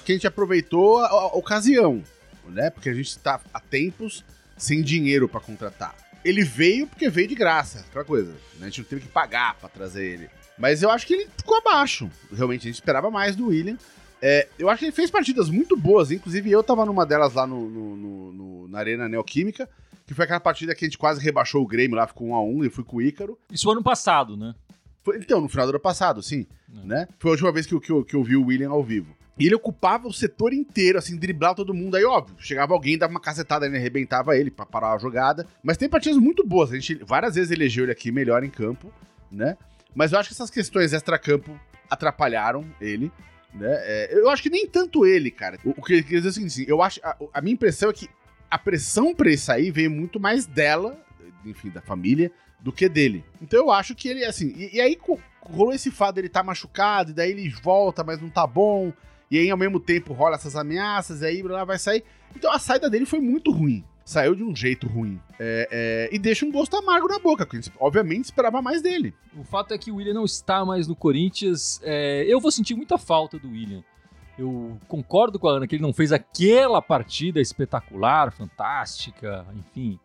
que 0.03 0.13
a 0.13 0.15
gente 0.15 0.27
aproveitou 0.27 0.99
a, 0.99 1.07
a 1.07 1.25
ocasião, 1.27 2.03
né? 2.47 2.69
Porque 2.69 2.89
a 2.89 2.93
gente 2.93 3.09
está 3.09 3.39
há 3.53 3.59
tempos 3.59 4.23
sem 4.57 4.81
dinheiro 4.81 5.27
para 5.27 5.39
contratar. 5.39 5.95
Ele 6.23 6.43
veio 6.43 6.87
porque 6.87 7.09
veio 7.09 7.27
de 7.27 7.35
graça, 7.35 7.85
aquela 7.89 8.05
coisa. 8.05 8.31
Né? 8.31 8.61
A 8.61 8.65
gente 8.65 8.81
não 8.81 8.85
teve 8.85 9.01
que 9.01 9.07
pagar 9.07 9.55
para 9.55 9.69
trazer 9.69 10.05
ele. 10.05 10.29
Mas 10.57 10.81
eu 10.81 10.89
acho 10.89 11.05
que 11.05 11.13
ele 11.13 11.27
ficou 11.35 11.57
abaixo. 11.57 12.09
Realmente, 12.31 12.61
a 12.61 12.69
gente 12.69 12.75
esperava 12.75 13.11
mais 13.11 13.35
do 13.35 13.47
William. 13.47 13.77
É, 14.21 14.47
eu 14.57 14.69
acho 14.69 14.79
que 14.79 14.85
ele 14.85 14.91
fez 14.93 15.11
partidas 15.11 15.49
muito 15.49 15.75
boas, 15.75 16.09
inclusive 16.09 16.49
eu 16.49 16.63
tava 16.63 16.85
numa 16.85 17.05
delas 17.05 17.33
lá 17.33 17.45
no, 17.45 17.69
no, 17.69 17.95
no, 17.97 18.31
no, 18.31 18.67
na 18.69 18.79
Arena 18.79 19.09
Neoquímica, 19.09 19.67
que 20.07 20.13
foi 20.13 20.23
aquela 20.23 20.39
partida 20.39 20.73
que 20.73 20.85
a 20.85 20.87
gente 20.87 20.97
quase 20.97 21.19
rebaixou 21.19 21.61
o 21.61 21.67
Grêmio 21.67 21.97
lá, 21.97 22.07
ficou 22.07 22.27
1 22.27 22.31
um 22.31 22.35
a 22.35 22.41
1 22.41 22.57
um, 22.57 22.63
e 22.63 22.69
fui 22.69 22.85
com 22.85 22.97
o 22.97 23.01
Ícaro. 23.01 23.37
Isso 23.51 23.69
ano 23.69 23.83
passado, 23.83 24.37
né? 24.37 24.55
Foi, 25.03 25.17
então, 25.17 25.41
no 25.41 25.49
final 25.49 25.65
do 25.65 25.71
ano 25.71 25.79
passado, 25.79 26.23
sim. 26.23 26.47
É. 26.73 26.87
Né? 26.87 27.07
Foi 27.19 27.31
a 27.31 27.33
última 27.33 27.51
vez 27.51 27.65
que, 27.65 27.77
que, 27.81 27.91
eu, 27.91 28.05
que 28.05 28.15
eu 28.15 28.23
vi 28.23 28.37
o 28.37 28.45
William 28.45 28.69
ao 28.69 28.81
vivo. 28.81 29.13
E 29.37 29.45
ele 29.47 29.55
ocupava 29.55 30.07
o 30.07 30.13
setor 30.13 30.53
inteiro, 30.53 30.99
assim, 30.99 31.17
driblava 31.17 31.55
todo 31.55 31.73
mundo. 31.73 31.95
Aí, 31.95 32.05
óbvio, 32.05 32.35
chegava 32.37 32.73
alguém, 32.73 32.97
dava 32.97 33.11
uma 33.11 33.19
cacetada, 33.19 33.65
ele 33.65 33.77
arrebentava 33.77 34.37
ele 34.37 34.51
pra 34.51 34.65
parar 34.65 34.93
a 34.93 34.97
jogada. 34.97 35.47
Mas 35.63 35.77
tem 35.77 35.89
partidas 35.89 36.17
muito 36.17 36.45
boas. 36.45 36.71
A 36.71 36.75
gente 36.75 36.95
várias 37.03 37.35
vezes 37.35 37.51
elegeu 37.51 37.85
ele 37.85 37.91
aqui 37.91 38.11
melhor 38.11 38.43
em 38.43 38.49
campo, 38.49 38.93
né? 39.31 39.57
Mas 39.95 40.11
eu 40.11 40.19
acho 40.19 40.29
que 40.29 40.35
essas 40.35 40.51
questões 40.51 40.93
extra-campo 40.93 41.59
atrapalharam 41.89 42.65
ele. 42.79 43.11
Né? 43.53 43.69
É, 43.69 44.09
eu 44.13 44.29
acho 44.29 44.41
que 44.41 44.49
nem 44.49 44.67
tanto 44.67 45.05
ele, 45.05 45.31
cara. 45.31 45.57
O, 45.63 45.71
o 45.71 45.83
que 45.83 45.93
eu 45.93 46.03
queria 46.03 46.21
dizer 46.21 46.29
é 46.29 46.31
seguinte: 46.31 46.65
eu 46.67 46.81
acho. 46.81 46.99
A, 47.03 47.17
a, 47.33 47.41
minha 47.41 47.53
impressão 47.53 47.89
é 47.89 47.93
que 47.93 48.09
a 48.49 48.57
pressão 48.57 49.15
pra 49.15 49.27
ele 49.27 49.37
sair 49.37 49.71
veio 49.71 49.89
muito 49.89 50.19
mais 50.19 50.45
dela, 50.45 50.99
enfim, 51.45 51.69
da 51.69 51.81
família, 51.81 52.31
do 52.59 52.71
que 52.71 52.87
dele. 52.87 53.23
Então 53.41 53.59
eu 53.59 53.71
acho 53.71 53.95
que 53.95 54.07
ele, 54.07 54.23
assim. 54.25 54.53
E, 54.55 54.77
e 54.77 54.81
aí 54.81 54.97
rolou 55.41 55.73
esse 55.73 55.91
fato 55.91 56.15
dele 56.15 56.29
tá 56.29 56.41
machucado, 56.43 57.11
e 57.11 57.13
daí 57.13 57.31
ele 57.31 57.49
volta, 57.49 58.03
mas 58.03 58.21
não 58.21 58.29
tá 58.29 58.47
bom. 58.47 58.93
E 59.33 59.39
aí, 59.39 59.49
ao 59.49 59.57
mesmo 59.57 59.79
tempo, 59.79 60.13
rola 60.13 60.35
essas 60.35 60.55
ameaças, 60.55 61.23
e 61.23 61.25
aí 61.25 61.41
lá 61.41 61.65
vai 61.65 61.79
sair. 61.79 62.03
Então 62.35 62.51
a 62.51 62.59
saída 62.59 62.87
dele 62.87 63.03
foi 63.03 63.19
muito 63.19 63.49
ruim. 63.49 63.83
Saiu 64.05 64.35
de 64.35 64.43
um 64.43 64.55
jeito 64.55 64.85
ruim. 64.85 65.19
É, 65.39 65.67
é, 65.71 66.15
e 66.15 66.19
deixa 66.19 66.45
um 66.45 66.51
gosto 66.51 66.77
amargo 66.77 67.07
na 67.07 67.17
boca, 67.17 67.43
porque 67.43 67.67
obviamente 67.79 68.25
esperava 68.25 68.61
mais 68.61 68.83
dele. 68.83 69.11
O 69.35 69.43
fato 69.43 69.73
é 69.73 69.77
que 69.79 69.89
o 69.89 69.95
William 69.95 70.13
não 70.13 70.23
está 70.23 70.63
mais 70.63 70.87
no 70.87 70.95
Corinthians. 70.95 71.81
É, 71.81 72.23
eu 72.27 72.39
vou 72.39 72.51
sentir 72.51 72.75
muita 72.75 72.95
falta 72.99 73.39
do 73.39 73.49
William. 73.49 73.83
Eu 74.37 74.77
concordo 74.87 75.39
com 75.39 75.47
a 75.47 75.53
Ana 75.53 75.65
que 75.65 75.77
ele 75.77 75.81
não 75.81 75.93
fez 75.93 76.11
aquela 76.11 76.79
partida 76.79 77.41
espetacular, 77.41 78.31
fantástica, 78.31 79.47
enfim, 79.55 79.99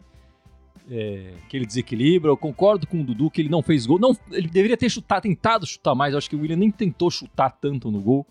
é, 0.91 1.35
que 1.51 1.57
ele 1.59 1.67
desequilibra. 1.67 2.31
Eu 2.31 2.37
concordo 2.39 2.87
com 2.87 2.99
o 2.99 3.05
Dudu 3.05 3.31
que 3.31 3.43
ele 3.43 3.51
não 3.51 3.63
fez 3.63 3.85
gol. 3.85 3.99
Não, 3.99 4.17
ele 4.33 4.49
deveria 4.49 4.77
ter 4.79 4.89
chutado, 4.89 5.25
tentado 5.25 5.67
chutar 5.67 5.95
mais. 5.95 6.15
Eu 6.15 6.19
acho 6.19 6.31
que 6.31 6.37
o 6.37 6.41
William 6.41 6.57
nem 6.57 6.71
tentou 6.71 7.11
chutar 7.11 7.51
tanto 7.51 7.91
no 7.91 8.01
gol 8.01 8.27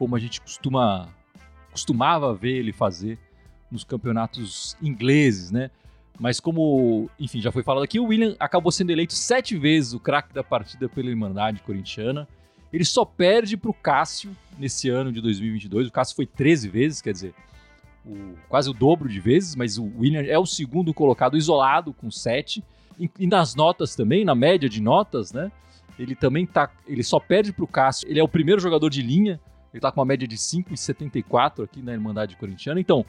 como 0.00 0.16
a 0.16 0.18
gente 0.18 0.40
costuma 0.40 1.10
costumava 1.70 2.34
ver 2.34 2.56
ele 2.56 2.72
fazer 2.72 3.18
nos 3.70 3.84
campeonatos 3.84 4.74
ingleses, 4.82 5.50
né? 5.50 5.70
Mas 6.18 6.40
como, 6.40 7.10
enfim, 7.20 7.38
já 7.38 7.52
foi 7.52 7.62
falado 7.62 7.84
aqui, 7.84 8.00
o 8.00 8.06
William 8.06 8.34
acabou 8.40 8.72
sendo 8.72 8.90
eleito 8.90 9.12
sete 9.12 9.58
vezes 9.58 9.92
o 9.92 10.00
craque 10.00 10.32
da 10.32 10.42
partida 10.42 10.88
pela 10.88 11.10
Irmandade 11.10 11.60
Corintiana. 11.60 12.26
Ele 12.72 12.84
só 12.84 13.04
perde 13.04 13.58
para 13.58 13.70
o 13.70 13.74
Cássio 13.74 14.34
nesse 14.58 14.88
ano 14.88 15.12
de 15.12 15.20
2022. 15.20 15.88
O 15.88 15.92
Cássio 15.92 16.16
foi 16.16 16.26
13 16.26 16.68
vezes, 16.70 17.02
quer 17.02 17.12
dizer, 17.12 17.34
o, 18.04 18.34
quase 18.48 18.70
o 18.70 18.72
dobro 18.72 19.06
de 19.06 19.20
vezes, 19.20 19.54
mas 19.54 19.76
o 19.76 19.84
William 19.98 20.22
é 20.22 20.38
o 20.38 20.46
segundo 20.46 20.94
colocado 20.94 21.36
isolado 21.36 21.92
com 21.92 22.10
sete. 22.10 22.64
E, 22.98 23.10
e 23.18 23.26
nas 23.26 23.54
notas 23.54 23.94
também, 23.94 24.24
na 24.24 24.34
média 24.34 24.68
de 24.68 24.80
notas, 24.80 25.30
né? 25.30 25.52
Ele 25.98 26.14
também 26.14 26.46
tá. 26.46 26.70
Ele 26.88 27.02
só 27.02 27.20
perde 27.20 27.52
para 27.52 27.64
o 27.64 27.68
Cássio. 27.68 28.08
Ele 28.08 28.18
é 28.18 28.22
o 28.22 28.28
primeiro 28.28 28.60
jogador 28.60 28.88
de 28.88 29.02
linha 29.02 29.38
ele 29.72 29.80
tá 29.80 29.90
com 29.92 30.00
uma 30.00 30.06
média 30.06 30.26
de 30.26 30.36
5,74 30.36 31.64
aqui 31.64 31.80
na 31.80 31.92
Irmandade 31.92 32.36
Corintiana. 32.36 32.80
Então, 32.80 33.04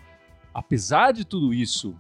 apesar 0.54 1.12
de 1.12 1.26
tudo 1.26 1.54
isso, 1.54 1.95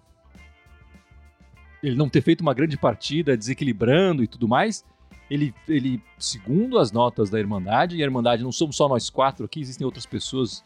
ele 1.81 1.95
não 1.95 2.09
ter 2.09 2.21
feito 2.21 2.41
uma 2.41 2.53
grande 2.53 2.77
partida, 2.77 3.35
desequilibrando 3.35 4.23
e 4.23 4.27
tudo 4.27 4.47
mais, 4.47 4.85
ele, 5.29 5.53
ele 5.67 6.01
segundo 6.19 6.77
as 6.77 6.91
notas 6.91 7.29
da 7.29 7.39
Irmandade, 7.39 7.95
e 7.95 8.01
a 8.01 8.05
Irmandade 8.05 8.43
não 8.43 8.51
somos 8.51 8.75
só 8.75 8.87
nós 8.87 9.09
quatro 9.09 9.45
aqui, 9.45 9.61
existem 9.61 9.85
outras 9.85 10.05
pessoas, 10.05 10.63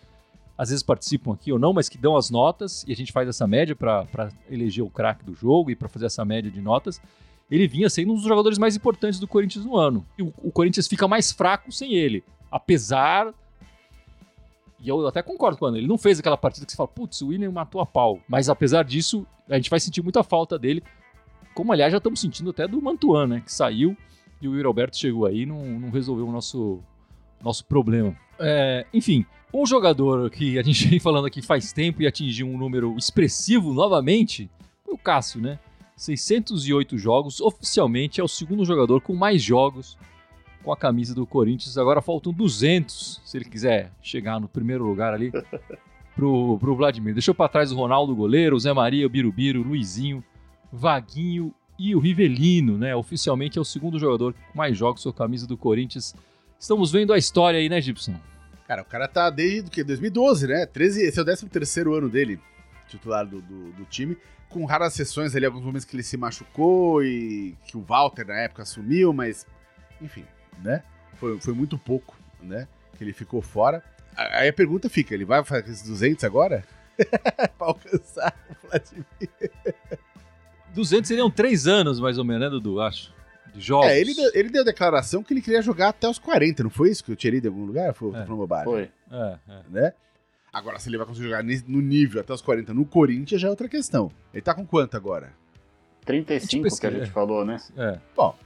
às 0.58 0.70
vezes 0.70 0.84
participam 0.84 1.34
aqui 1.34 1.52
ou 1.52 1.60
não, 1.60 1.72
mas 1.72 1.88
que 1.88 1.98
dão 1.98 2.18
as 2.18 2.30
notas, 2.30 2.84
e 2.88 2.92
a 2.92 2.96
gente 2.96 3.12
faz 3.12 3.30
essa 3.30 3.46
média 3.48 3.76
para 3.76 4.30
eleger 4.50 4.84
o 4.84 4.90
craque 4.90 5.24
do 5.24 5.34
jogo 5.34 5.70
e 5.70 5.76
para 5.76 5.88
fazer 5.88 6.08
essa 6.08 6.26
média 6.26 6.52
de 6.52 6.62
notas. 6.62 7.00
Ele 7.50 7.68
vinha 7.68 7.90
sendo 7.90 8.12
um 8.12 8.16
dos 8.16 8.24
jogadores 8.24 8.58
mais 8.58 8.76
importantes 8.76 9.20
do 9.20 9.28
Corinthians 9.28 9.64
no 9.64 9.78
ano. 9.78 10.04
E 10.18 10.24
o, 10.24 10.34
o 10.38 10.52
Corinthians 10.52 10.88
fica 10.88 11.08
mais 11.08 11.32
fraco 11.32 11.72
sem 11.72 11.94
ele, 11.94 12.24
apesar 12.52 13.32
e 14.86 14.90
eu 14.90 15.08
até 15.08 15.22
concordo 15.24 15.58
com 15.58 15.68
ele. 15.68 15.80
Ele 15.80 15.88
não 15.88 15.98
fez 15.98 16.20
aquela 16.20 16.38
partida 16.38 16.66
que 16.66 16.72
você 16.72 16.78
fala, 16.78 16.88
putz, 16.88 17.22
o 17.22 17.28
William 17.28 17.52
matou 17.52 17.82
a 17.82 17.86
pau. 17.86 18.20
Mas 18.28 18.50
apesar 18.50 18.84
disso, 18.84 19.26
a 19.50 19.56
gente 19.56 19.70
vai 19.70 19.80
sentir 19.80 20.02
muita 20.02 20.24
falta 20.24 20.60
dele. 20.60 20.84
Como, 21.54 21.72
aliás, 21.72 21.92
já 21.92 21.98
estamos 21.98 22.20
sentindo 22.20 22.52
até 22.52 22.68
do 22.68 22.82
Mantuan, 22.82 23.28
né? 23.28 23.42
Que 23.42 23.52
saiu 23.52 23.98
e 24.42 24.48
o 24.48 24.52
Will 24.52 24.68
Alberto 24.68 24.98
chegou 24.98 25.26
aí 25.26 25.42
e 25.42 25.46
não, 25.46 25.64
não 25.80 25.90
resolveu 25.90 26.28
o 26.28 26.32
nosso, 26.32 26.80
nosso 27.42 27.66
problema. 27.66 28.16
É, 28.40 28.86
enfim, 28.94 29.26
um 29.54 29.66
jogador 29.66 30.30
que 30.30 30.60
a 30.60 30.64
gente 30.64 30.86
vem 30.90 31.00
falando 31.00 31.26
aqui 31.26 31.42
faz 31.42 31.72
tempo 31.74 32.02
e 32.02 32.08
atingiu 32.08 32.48
um 32.48 32.58
número 32.58 32.96
expressivo 32.98 33.74
novamente 33.74 34.50
foi 34.84 34.94
o 34.94 34.98
Cássio, 34.98 35.42
né? 35.42 35.60
608 35.98 36.98
jogos, 36.98 37.40
oficialmente 37.40 38.20
é 38.20 38.24
o 38.24 38.28
segundo 38.28 38.66
jogador 38.66 39.00
com 39.02 39.16
mais 39.16 39.42
jogos 39.42 39.98
com 40.66 40.72
a 40.72 40.78
camisa 40.78 41.14
do 41.14 41.28
Corinthians. 41.28 41.78
Agora 41.78 42.02
faltam 42.02 42.34
200, 42.34 43.22
se 43.24 43.38
ele 43.38 43.46
quiser 43.46 43.92
chegar 44.02 44.42
no 44.42 44.48
primeiro 44.48 44.84
lugar 44.84 45.14
ali, 45.14 45.32
pro, 46.16 46.58
pro 46.58 46.76
Vladimir. 46.76 47.14
Deixou 47.14 47.36
para 47.36 47.48
trás 47.48 47.72
o 47.72 47.76
Ronaldo, 47.76 48.12
o 48.12 48.16
goleiro, 48.16 48.56
o 48.56 48.60
Zé 48.60 48.74
Maria, 48.74 49.06
o 49.06 49.10
Birubiru, 49.10 49.62
o 49.62 49.64
Luizinho, 49.64 50.24
Vaguinho 50.74 51.54
e 51.78 51.96
o 51.96 52.00
Rivelino, 52.00 52.80
né? 52.80 52.96
Oficialmente 52.96 53.60
é 53.60 53.62
o 53.62 53.66
segundo 53.66 54.00
jogador 54.00 54.34
com 54.34 54.58
mais 54.58 54.76
jogos 54.76 55.04
com 55.04 55.10
a 55.10 55.14
camisa 55.14 55.46
do 55.46 55.56
Corinthians. 55.56 56.16
Estamos 56.60 56.92
vendo 56.92 57.14
a 57.14 57.18
história 57.18 57.60
aí, 57.60 57.70
né, 57.70 57.80
Gibson? 57.80 58.16
Cara, 58.68 58.82
o 58.82 58.86
cara 58.86 59.08
tá 59.08 59.30
desde 59.30 59.70
que, 59.70 59.84
2012, 59.84 60.48
né? 60.48 60.66
13, 60.66 61.04
esse 61.04 61.20
é 61.20 61.22
o 61.22 61.26
13 61.26 61.48
terceiro 61.48 61.94
ano 61.94 62.10
dele, 62.10 62.40
titular 62.88 63.24
do, 63.24 63.40
do, 63.40 63.72
do, 63.74 63.86
time, 63.86 64.18
com 64.50 64.66
raras 64.66 64.94
sessões 64.94 65.36
ali, 65.36 65.46
alguns 65.46 65.64
momentos 65.64 65.86
que 65.86 65.96
ele 65.96 66.02
se 66.02 66.18
machucou 66.18 67.04
e 67.04 67.56
que 67.66 67.78
o 67.78 67.82
Walter 67.82 68.26
na 68.26 68.40
época 68.40 68.64
assumiu, 68.64 69.14
mas 69.14 69.46
enfim, 70.02 70.26
né? 70.64 70.84
Foi, 71.16 71.40
foi 71.40 71.54
muito 71.54 71.78
pouco, 71.78 72.16
né? 72.42 72.68
Que 72.98 73.04
ele 73.04 73.14
ficou 73.14 73.42
fora. 73.42 73.84
Aí 74.16 74.48
a 74.48 74.54
pergunta 74.54 74.90
fica, 74.90 75.14
ele 75.14 75.26
vai 75.26 75.44
fazer 75.44 75.72
esses 75.72 75.88
200 75.88 76.24
agora? 76.24 76.64
pra 77.58 77.68
alcançar 77.68 78.34
o 78.50 78.68
Vladimir. 78.68 79.06
200 80.74 81.08
seriam 81.08 81.30
3 81.30 81.68
anos, 81.68 82.00
mais 82.00 82.18
ou 82.18 82.24
menos, 82.24 82.42
né, 82.44 82.50
Dudu? 82.50 82.80
Acho. 82.80 83.14
De 83.54 83.62
jogos. 83.62 83.88
É, 83.88 84.00
ele 84.00 84.14
deu, 84.14 84.32
ele 84.34 84.50
deu 84.50 84.62
a 84.62 84.66
declaração 84.66 85.24
que 85.24 85.34
ele 85.34 85.42
queria 85.42 85.62
jogar 85.62 85.90
até 85.90 86.08
os 86.08 86.20
40, 86.20 86.64
não 86.64 86.70
foi 86.70 86.90
isso 86.90 87.04
que 87.04 87.12
eu 87.12 87.16
tinha 87.16 87.32
lido 87.32 87.46
em 87.46 87.50
algum 87.50 87.66
lugar? 87.66 87.94
Foi, 87.94 88.14
é. 88.14 88.26
bobagem. 88.26 88.66
Foi. 88.66 88.92
É, 89.12 89.38
é. 89.48 89.62
Né? 89.70 89.94
Agora, 90.52 90.80
se 90.80 90.90
ele 90.90 90.98
vai 90.98 91.06
conseguir 91.06 91.28
jogar 91.28 91.44
no 91.44 91.82
nível 91.82 92.22
até 92.22 92.34
os 92.34 92.42
40 92.42 92.74
no 92.74 92.86
Corinthians, 92.86 93.42
já 93.42 93.48
é 93.48 93.52
outra 93.52 93.68
questão. 93.68 94.10
Ele 94.34 94.42
tá 94.42 94.54
com 94.54 94.66
quanto 94.66 94.96
agora? 94.96 95.34
35 96.06 96.64
pesquisa, 96.64 96.80
que 96.80 96.88
a 96.88 97.00
gente 97.00 97.10
é. 97.10 97.12
falou, 97.12 97.44
né? 97.44 97.58
É. 97.76 98.00
Bom, 98.16 98.38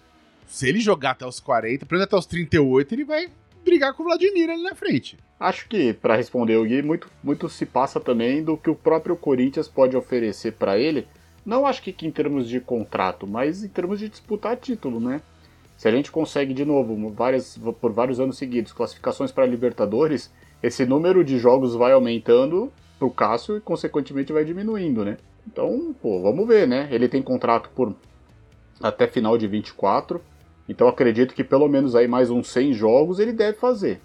se 0.49 0.67
ele 0.67 0.79
jogar 0.79 1.11
até 1.11 1.25
os 1.25 1.39
40, 1.39 1.85
pelo 1.85 1.99
menos 1.99 2.07
até 2.07 2.17
os 2.17 2.25
38, 2.25 2.93
ele 2.95 3.05
vai 3.05 3.29
brigar 3.63 3.93
com 3.93 4.01
o 4.01 4.05
Vladimir 4.07 4.49
ali 4.49 4.63
na 4.63 4.73
frente. 4.73 5.15
Acho 5.39 5.69
que, 5.69 5.93
pra 5.93 6.15
responder 6.15 6.57
o 6.57 6.65
Gui, 6.65 6.81
muito, 6.81 7.07
muito 7.23 7.47
se 7.47 7.65
passa 7.65 7.99
também 7.99 8.43
do 8.43 8.57
que 8.57 8.69
o 8.69 8.75
próprio 8.75 9.15
Corinthians 9.15 9.67
pode 9.67 9.95
oferecer 9.95 10.53
pra 10.53 10.77
ele. 10.77 11.07
Não 11.45 11.67
acho 11.67 11.83
que, 11.83 11.93
que 11.93 12.05
em 12.05 12.11
termos 12.11 12.49
de 12.49 12.59
contrato, 12.59 13.27
mas 13.27 13.63
em 13.63 13.69
termos 13.69 13.99
de 13.99 14.09
disputar 14.09 14.57
título, 14.57 14.99
né? 14.99 15.21
Se 15.77 15.87
a 15.87 15.91
gente 15.91 16.11
consegue, 16.11 16.53
de 16.53 16.65
novo, 16.65 17.09
várias, 17.11 17.57
por 17.79 17.93
vários 17.93 18.19
anos 18.19 18.37
seguidos, 18.37 18.73
classificações 18.73 19.31
para 19.31 19.45
Libertadores, 19.45 20.31
esse 20.61 20.83
número 20.83 21.23
de 21.23 21.37
jogos 21.37 21.75
vai 21.75 21.93
aumentando 21.93 22.73
pro 22.97 23.11
Cássio 23.11 23.55
e, 23.55 23.61
consequentemente, 23.61 24.33
vai 24.33 24.43
diminuindo, 24.43 25.05
né? 25.05 25.17
Então, 25.47 25.95
pô, 26.01 26.21
vamos 26.21 26.45
ver, 26.47 26.67
né? 26.67 26.89
Ele 26.91 27.07
tem 27.07 27.21
contrato 27.21 27.69
por 27.69 27.95
até 28.81 29.07
final 29.07 29.37
de 29.37 29.47
24, 29.47 30.21
então 30.69 30.87
acredito 30.87 31.33
que 31.33 31.43
pelo 31.43 31.67
menos 31.67 31.95
aí 31.95 32.07
mais 32.07 32.29
uns 32.29 32.47
100 32.49 32.73
jogos 32.73 33.19
ele 33.19 33.33
deve 33.33 33.57
fazer. 33.57 33.99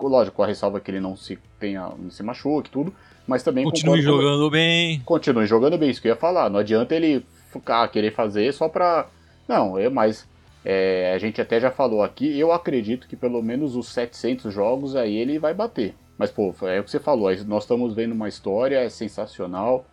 Lógico, 0.00 0.36
com 0.38 0.42
a 0.42 0.46
ressalva 0.46 0.80
que 0.80 0.90
ele 0.90 0.98
não 1.00 1.14
se 1.16 1.38
tenha, 1.60 1.88
não 1.96 2.10
se 2.10 2.22
machuque 2.24 2.68
tudo, 2.68 2.92
mas 3.26 3.44
também 3.44 3.62
Continue 3.64 4.02
concordo 4.02 4.16
com- 4.18 4.22
jogando 4.24 4.50
bem. 4.50 5.00
continue 5.04 5.46
jogando 5.46 5.78
bem, 5.78 5.90
isso 5.90 6.02
que 6.02 6.08
eu 6.08 6.12
ia 6.12 6.16
falar. 6.16 6.50
Não 6.50 6.58
adianta 6.58 6.92
ele 6.94 7.24
ficar, 7.52 7.86
querer 7.88 8.10
fazer 8.12 8.52
só 8.52 8.68
pra. 8.68 9.06
Não, 9.46 9.78
é 9.78 9.88
mais. 9.88 10.26
é, 10.64 11.12
a 11.14 11.18
gente 11.18 11.40
até 11.40 11.60
já 11.60 11.70
falou 11.70 12.02
aqui, 12.02 12.36
eu 12.36 12.50
acredito 12.52 13.06
que 13.06 13.14
pelo 13.14 13.40
menos 13.42 13.76
os 13.76 13.88
700 13.90 14.52
jogos 14.52 14.96
aí 14.96 15.16
ele 15.16 15.38
vai 15.38 15.54
bater. 15.54 15.94
Mas, 16.18 16.30
pô, 16.32 16.52
é 16.62 16.80
o 16.80 16.84
que 16.84 16.90
você 16.90 16.98
falou, 17.00 17.30
nós 17.46 17.62
estamos 17.64 17.94
vendo 17.94 18.12
uma 18.12 18.28
história, 18.28 18.78
é 18.80 18.88
sensacional. 18.88 19.84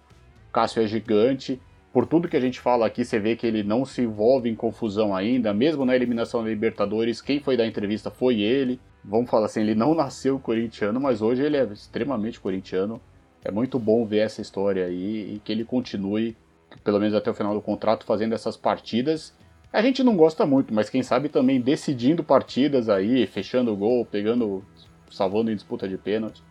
Cássio 0.52 0.82
é 0.84 0.88
gigante. 0.88 1.60
Por 1.92 2.06
tudo 2.06 2.28
que 2.28 2.38
a 2.38 2.40
gente 2.40 2.60
fala 2.60 2.86
aqui, 2.86 3.04
você 3.04 3.18
vê 3.20 3.36
que 3.36 3.48
ele 3.48 3.64
não 3.64 3.84
se 3.84 4.02
envolve 4.04 4.48
em 4.50 4.56
confusão 4.56 5.16
ainda, 5.16 5.54
mesmo 5.54 5.86
na 5.86 5.96
eliminação 5.96 6.44
da 6.44 6.50
Libertadores. 6.50 7.20
Quem 7.22 7.40
foi 7.40 7.58
dar 7.58 7.66
entrevista 7.66 8.12
foi 8.12 8.42
ele. 8.42 8.80
Vamos 9.04 9.30
falar 9.30 9.48
assim, 9.48 9.62
ele 9.62 9.74
não 9.74 9.96
nasceu 9.96 10.38
corintiano, 10.40 11.00
mas 11.00 11.22
hoje 11.22 11.42
ele 11.42 11.58
é 11.58 11.64
extremamente 11.64 12.40
corintiano. 12.40 13.02
É 13.44 13.50
muito 13.52 13.80
bom 13.80 14.06
ver 14.06 14.20
essa 14.20 14.42
história 14.42 14.86
aí 14.86 15.36
e 15.36 15.40
que 15.44 15.52
ele 15.52 15.64
continue, 15.66 16.38
pelo 16.84 17.00
menos 17.00 17.16
até 17.16 17.32
o 17.32 17.34
final 17.34 17.56
do 17.56 17.62
contrato, 17.62 18.06
fazendo 18.06 18.34
essas 18.36 18.56
partidas. 18.56 19.34
A 19.74 19.82
gente 19.82 20.04
não 20.04 20.16
gosta 20.16 20.46
muito, 20.46 20.72
mas 20.74 20.90
quem 20.90 21.02
sabe 21.02 21.28
também 21.30 21.60
decidindo 21.60 22.24
partidas 22.24 22.88
aí, 22.90 23.26
fechando 23.26 23.72
o 23.74 23.76
gol, 23.78 24.06
pegando, 24.06 24.64
salvando 25.10 25.50
em 25.50 25.56
disputa 25.56 25.88
de 25.88 25.98
pênalti. 25.98 26.44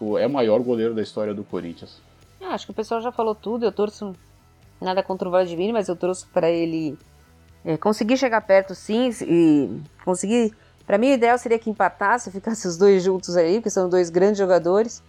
O- 0.00 0.18
é 0.18 0.26
o 0.26 0.30
maior 0.30 0.60
goleiro 0.60 0.94
da 0.94 1.02
história 1.02 1.34
do 1.34 1.44
Corinthians. 1.44 2.00
Acho 2.40 2.66
que 2.66 2.72
o 2.72 2.74
pessoal 2.74 3.00
já 3.00 3.12
falou 3.12 3.34
tudo. 3.34 3.64
Eu 3.64 3.70
torço 3.70 4.12
nada 4.80 5.02
contra 5.02 5.28
o 5.28 5.30
Vladimir, 5.30 5.72
mas 5.72 5.88
eu 5.88 5.96
torço 5.96 6.28
para 6.32 6.50
ele 6.50 6.98
é, 7.64 7.76
conseguir 7.76 8.16
chegar 8.16 8.40
perto, 8.40 8.74
sim, 8.74 9.10
e 9.22 9.80
conseguir. 10.04 10.54
Para 10.86 10.98
mim, 10.98 11.10
o 11.10 11.14
ideal 11.14 11.38
seria 11.38 11.58
que 11.58 11.70
empatasse, 11.70 12.30
ficasse 12.32 12.66
os 12.66 12.76
dois 12.76 13.02
juntos 13.02 13.36
aí, 13.36 13.56
porque 13.56 13.70
são 13.70 13.88
dois 13.88 14.10
grandes 14.10 14.38
jogadores. 14.38 15.02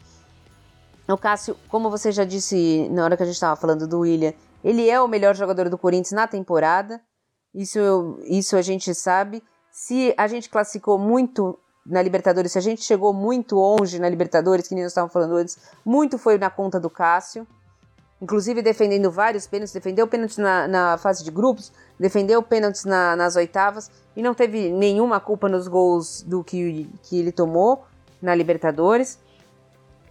O 1.08 1.18
Cássio, 1.18 1.58
como 1.68 1.90
você 1.90 2.12
já 2.12 2.24
disse 2.24 2.88
na 2.90 3.04
hora 3.04 3.18
que 3.18 3.24
a 3.24 3.26
gente 3.26 3.36
estava 3.36 3.56
falando 3.56 3.88
do 3.88 4.00
William, 4.00 4.34
ele 4.64 4.90
é 4.90 5.02
o 5.02 5.08
melhor 5.08 5.36
jogador 5.36 5.70
do 5.70 5.78
Corinthians 5.78 6.12
na 6.12 6.28
temporada. 6.28 7.02
Isso, 7.54 8.20
isso 8.24 8.56
a 8.56 8.62
gente 8.62 8.94
sabe. 8.94 9.44
Se 9.72 10.14
a 10.18 10.28
gente 10.28 10.50
classificou 10.50 10.98
muito 10.98 11.58
na 11.86 12.02
Libertadores, 12.02 12.52
se 12.52 12.58
a 12.58 12.62
gente 12.62 12.84
chegou 12.84 13.12
muito 13.14 13.56
longe 13.56 14.00
na 14.00 14.08
Libertadores, 14.08 14.68
que 14.68 14.76
nem 14.76 14.84
nós 14.84 14.92
estávamos 14.92 15.12
falando 15.12 15.36
antes, 15.36 15.58
muito 15.84 16.18
foi 16.18 16.38
na 16.38 16.50
conta 16.50 16.80
do 16.80 16.90
Cássio. 16.90 17.48
Inclusive 18.22 18.62
defendendo 18.62 19.10
vários 19.10 19.48
pênaltis, 19.48 19.74
defendeu 19.74 20.06
pênaltis 20.08 20.38
na, 20.38 20.68
na 20.68 20.98
fase 20.98 21.24
de 21.24 21.32
grupos, 21.32 21.72
defendeu 22.00 22.44
pênaltis 22.44 22.86
na- 22.86 23.16
nas 23.16 23.36
oitavas 23.36 23.90
e 24.16 24.22
não 24.22 24.34
teve 24.36 24.70
nenhuma 24.70 25.20
culpa 25.20 25.50
nos 25.50 25.68
gols 25.68 26.22
do 26.22 26.44
que, 26.44 26.88
que 27.04 27.20
ele 27.20 27.32
tomou 27.32 27.84
na 28.22 28.36
Libertadores. 28.36 29.18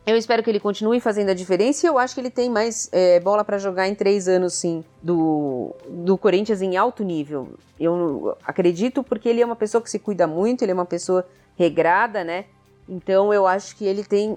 Eu 0.04 0.16
espero 0.16 0.42
que 0.42 0.50
ele 0.50 0.58
continue 0.58 0.98
fazendo 0.98 1.28
a 1.28 1.34
diferença 1.34 1.86
e 1.86 1.88
eu 1.88 1.98
acho 1.98 2.14
que 2.14 2.20
ele 2.20 2.30
tem 2.30 2.50
mais 2.50 2.88
é, 2.90 3.20
bola 3.20 3.44
para 3.44 3.58
jogar 3.58 3.86
em 3.86 3.94
três 3.94 4.26
anos, 4.26 4.54
sim, 4.54 4.82
do, 5.00 5.72
do 5.88 6.18
Corinthians 6.18 6.60
em 6.62 6.76
alto 6.76 7.04
nível. 7.04 7.50
Eu 7.78 8.36
acredito 8.44 9.04
porque 9.04 9.28
ele 9.28 9.40
é 9.40 9.46
uma 9.46 9.54
pessoa 9.54 9.80
que 9.80 9.90
se 9.90 10.00
cuida 10.00 10.26
muito, 10.26 10.62
ele 10.62 10.72
é 10.72 10.74
uma 10.74 10.86
pessoa 10.86 11.24
regrada, 11.54 12.24
né? 12.24 12.46
Então 12.88 13.32
eu 13.32 13.46
acho 13.46 13.76
que 13.76 13.84
ele 13.84 14.02
tem 14.02 14.36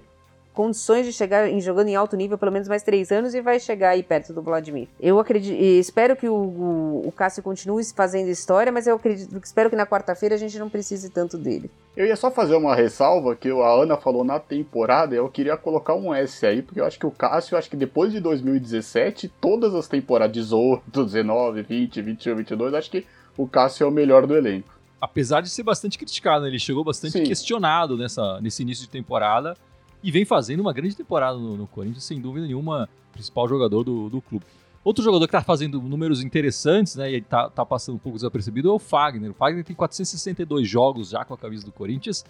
condições 0.54 1.06
de 1.06 1.12
chegar 1.12 1.50
em 1.50 1.60
jogando 1.60 1.88
em 1.88 1.96
alto 1.96 2.16
nível 2.16 2.38
pelo 2.38 2.52
menos 2.52 2.68
mais 2.68 2.84
três 2.84 3.12
anos 3.12 3.34
e 3.34 3.42
vai 3.42 3.60
chegar 3.60 3.90
aí 3.90 4.04
perto 4.04 4.32
do 4.32 4.42
Vladimir. 4.42 4.88
Eu 5.00 5.20
acredito, 5.20 5.60
e 5.60 5.80
espero 5.80 6.16
que 6.16 6.30
o, 6.30 6.34
o, 6.34 7.08
o 7.08 7.12
Cássio 7.12 7.44
continue 7.44 7.84
fazendo 7.96 8.30
história, 8.30 8.72
mas 8.72 8.88
eu 8.88 8.96
acredito, 8.96 9.36
espero 9.44 9.70
que 9.70 9.76
na 9.76 9.86
quarta-feira 9.86 10.36
a 10.36 10.38
gente 10.38 10.58
não 10.60 10.70
precise 10.70 11.10
tanto 11.10 11.38
dele. 11.38 11.70
Eu 11.96 12.06
ia 12.06 12.16
só 12.16 12.32
fazer 12.32 12.56
uma 12.56 12.76
ressalva 12.76 13.36
que 13.36 13.50
a 13.50 13.70
Ana 13.70 13.98
falou 13.98 14.24
na 14.24 14.40
temporada, 14.40 15.16
eu 15.16 15.28
queria 15.30 15.58
colocar 15.58 15.96
um 15.96 16.14
S 16.14 16.46
aí, 16.46 16.62
porque 16.62 16.80
eu 16.80 16.86
acho 16.86 16.98
que 16.98 17.06
o 17.06 17.12
Cássio, 17.12 17.56
eu 17.56 17.60
acho 17.60 17.70
que 17.70 17.76
depois 17.76 18.12
de 18.12 18.20
2017, 18.20 19.28
todas 19.42 19.76
as 19.76 19.88
temporadas 19.88 20.34
18, 20.34 21.06
19, 21.06 21.62
20, 21.64 22.02
21, 22.02 22.36
22, 22.36 22.74
acho 22.74 22.92
que 22.92 23.06
o 23.38 23.48
Cássio 23.48 23.86
é 23.86 23.88
o 23.88 23.92
melhor 23.92 24.26
do 24.26 24.36
elenco. 24.36 24.74
Apesar 25.00 25.42
de 25.42 25.50
ser 25.50 25.64
bastante 25.64 25.98
criticado, 25.98 26.44
né? 26.44 26.50
ele 26.50 26.60
chegou 26.60 26.84
bastante 26.84 27.14
Sim. 27.14 27.24
questionado 27.24 27.98
nessa, 27.98 28.40
nesse 28.40 28.62
início 28.62 28.86
de 28.86 28.90
temporada 28.90 29.56
e 30.04 30.12
vem 30.12 30.26
fazendo 30.26 30.60
uma 30.60 30.74
grande 30.74 30.96
temporada 30.96 31.38
no, 31.38 31.56
no 31.56 31.66
Corinthians, 31.66 32.04
sem 32.04 32.20
dúvida 32.20 32.46
nenhuma, 32.46 32.90
principal 33.14 33.48
jogador 33.48 33.84
do, 33.84 34.10
do 34.10 34.22
clube. 34.22 34.46
Outro 34.84 35.02
jogador 35.02 35.26
que 35.26 35.32
tá 35.32 35.42
fazendo 35.42 35.82
números 35.82 36.22
interessantes, 36.22 36.98
né, 36.98 37.14
e 37.14 37.22
tá, 37.22 37.50
tá 37.50 37.66
passando 37.66 37.96
um 37.96 38.00
pouco 38.00 38.18
desapercebido, 38.18 38.70
é 38.70 38.72
o 38.74 38.80
Fagner. 38.80 39.32
O 39.32 39.34
Fagner 39.34 39.64
tem 39.64 39.74
462 39.74 40.68
jogos 40.68 41.10
já 41.12 41.24
com 41.24 41.34
a 41.34 41.38
camisa 41.38 41.66
do 41.66 41.72
Corinthians. 41.72 42.26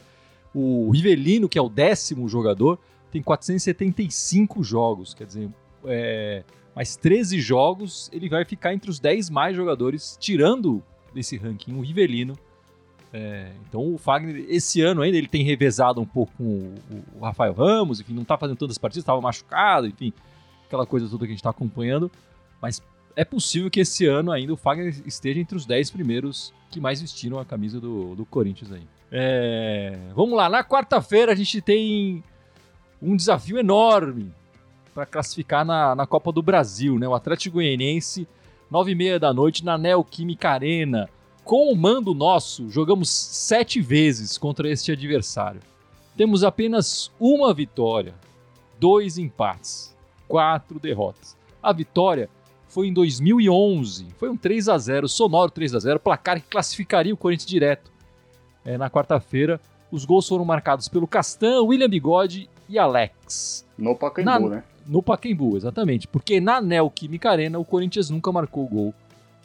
O 0.54 0.92
Rivelino, 0.92 1.50
que 1.50 1.58
é 1.58 1.62
o 1.62 1.68
décimo 1.68 2.30
jogador, 2.30 2.78
tem 3.12 3.24
475 3.24 4.64
jogos. 4.64 5.16
Quer 5.16 5.26
dizer, 5.26 5.50
é, 5.86 6.44
mais 6.76 6.96
13 6.96 7.42
jogos, 7.42 8.08
ele 8.14 8.30
vai 8.30 8.46
ficar 8.46 8.72
entre 8.72 8.92
os 8.92 9.00
10 9.00 9.32
mais 9.32 9.56
jogadores, 9.56 10.16
tirando 10.20 10.84
desse 11.12 11.38
ranking 11.38 11.74
o 11.74 11.82
Rivelino. 11.82 12.38
É, 13.14 13.52
então 13.70 13.94
o 13.94 13.98
Fagner, 14.00 14.44
esse 14.50 14.82
ano 14.82 15.04
ainda, 15.04 15.16
ele 15.16 15.28
tem 15.28 15.44
revezado 15.44 16.02
um 16.02 16.06
pouco 16.06 16.34
com 16.36 16.44
o, 16.44 17.04
o 17.20 17.24
Rafael 17.24 17.54
Ramos, 17.54 18.00
enfim, 18.00 18.14
não 18.14 18.26
tá 18.26 18.38
fazendo 18.38 18.58
tantas 18.58 18.80
partidas, 18.80 19.04
estava 19.04 19.22
machucado, 19.22 19.86
enfim, 19.86 20.12
aquela 20.66 20.86
coisa 20.86 21.08
toda 21.08 21.26
que 21.26 21.32
a 21.32 21.36
gente 21.36 21.44
tá 21.44 21.52
acompanhando. 21.52 22.12
Mas 22.60 22.82
é 23.16 23.24
possível 23.24 23.70
que 23.70 23.82
esse 23.82 24.08
ano 24.08 24.32
ainda 24.32 24.52
o 24.52 24.58
Fagner 24.58 24.96
esteja 25.06 25.40
entre 25.40 25.56
os 25.56 25.66
10 25.66 25.92
primeiros 25.92 26.52
que 26.72 26.80
mais 26.80 27.00
vestiram 27.00 27.38
a 27.38 27.46
camisa 27.46 27.80
do, 27.80 28.16
do 28.16 28.26
Corinthians 28.26 28.72
aí. 28.72 28.88
É, 29.12 29.96
vamos 30.16 30.36
lá, 30.36 30.50
na 30.50 30.64
quarta-feira 30.64 31.32
a 31.32 31.36
gente 31.36 31.62
tem 31.62 32.24
um 33.00 33.16
desafio 33.16 33.60
enorme 33.60 34.34
para 34.94 35.06
classificar 35.06 35.64
na, 35.64 35.96
na 35.96 36.08
Copa 36.08 36.32
do 36.32 36.42
Brasil, 36.42 36.98
né? 36.98 37.08
O 37.08 37.14
Atlético 37.14 37.56
Goianiense, 37.56 38.28
9h30 38.72 39.20
da 39.20 39.34
noite, 39.34 39.64
na 39.64 39.78
Neoquímica 39.78 40.50
Arena. 40.50 41.10
Com 41.44 41.72
o 41.72 41.76
mando 41.76 42.14
nosso, 42.14 42.70
jogamos 42.70 43.10
sete 43.10 43.82
vezes 43.82 44.38
contra 44.38 44.70
este 44.70 44.92
adversário. 44.92 45.60
Temos 46.16 46.44
apenas 46.44 47.12
uma 47.20 47.54
vitória, 47.54 48.14
dois 48.80 49.18
empates, 49.18 49.96
quatro 50.28 50.80
derrotas. 50.80 51.36
A 51.62 51.74
vitória 51.74 52.30
foi 52.68 52.88
em 52.88 52.94
2011, 52.94 54.08
foi 54.18 54.30
um 54.30 54.38
3 54.38 54.70
a 54.70 54.78
0 54.78 55.08
sonoro 55.10 55.52
3 55.52 55.76
a 55.76 55.80
0 55.80 56.00
placar 56.00 56.42
que 56.42 56.48
classificaria 56.48 57.14
o 57.14 57.18
Corinthians 57.18 57.50
direto. 57.50 57.92
É, 58.66 58.78
na 58.78 58.90
quarta-feira, 58.90 59.60
os 59.92 60.06
gols 60.06 60.28
foram 60.28 60.46
marcados 60.46 60.88
pelo 60.88 61.08
Castan, 61.08 61.62
William 61.64 61.90
Bigode 61.90 62.50
e 62.70 62.80
Alex. 62.80 63.66
No 63.78 63.96
Pacaembu, 63.96 64.30
Na- 64.32 64.40
né? 64.40 64.64
No 64.88 65.04
Pacaembu, 65.04 65.58
exatamente. 65.58 66.08
Porque 66.08 66.40
na 66.40 66.62
Neoquímica 66.62 67.30
Arena 67.30 67.60
o 67.60 67.66
Corinthians 67.66 68.10
nunca 68.10 68.32
marcou 68.32 68.68
gol 68.68 68.94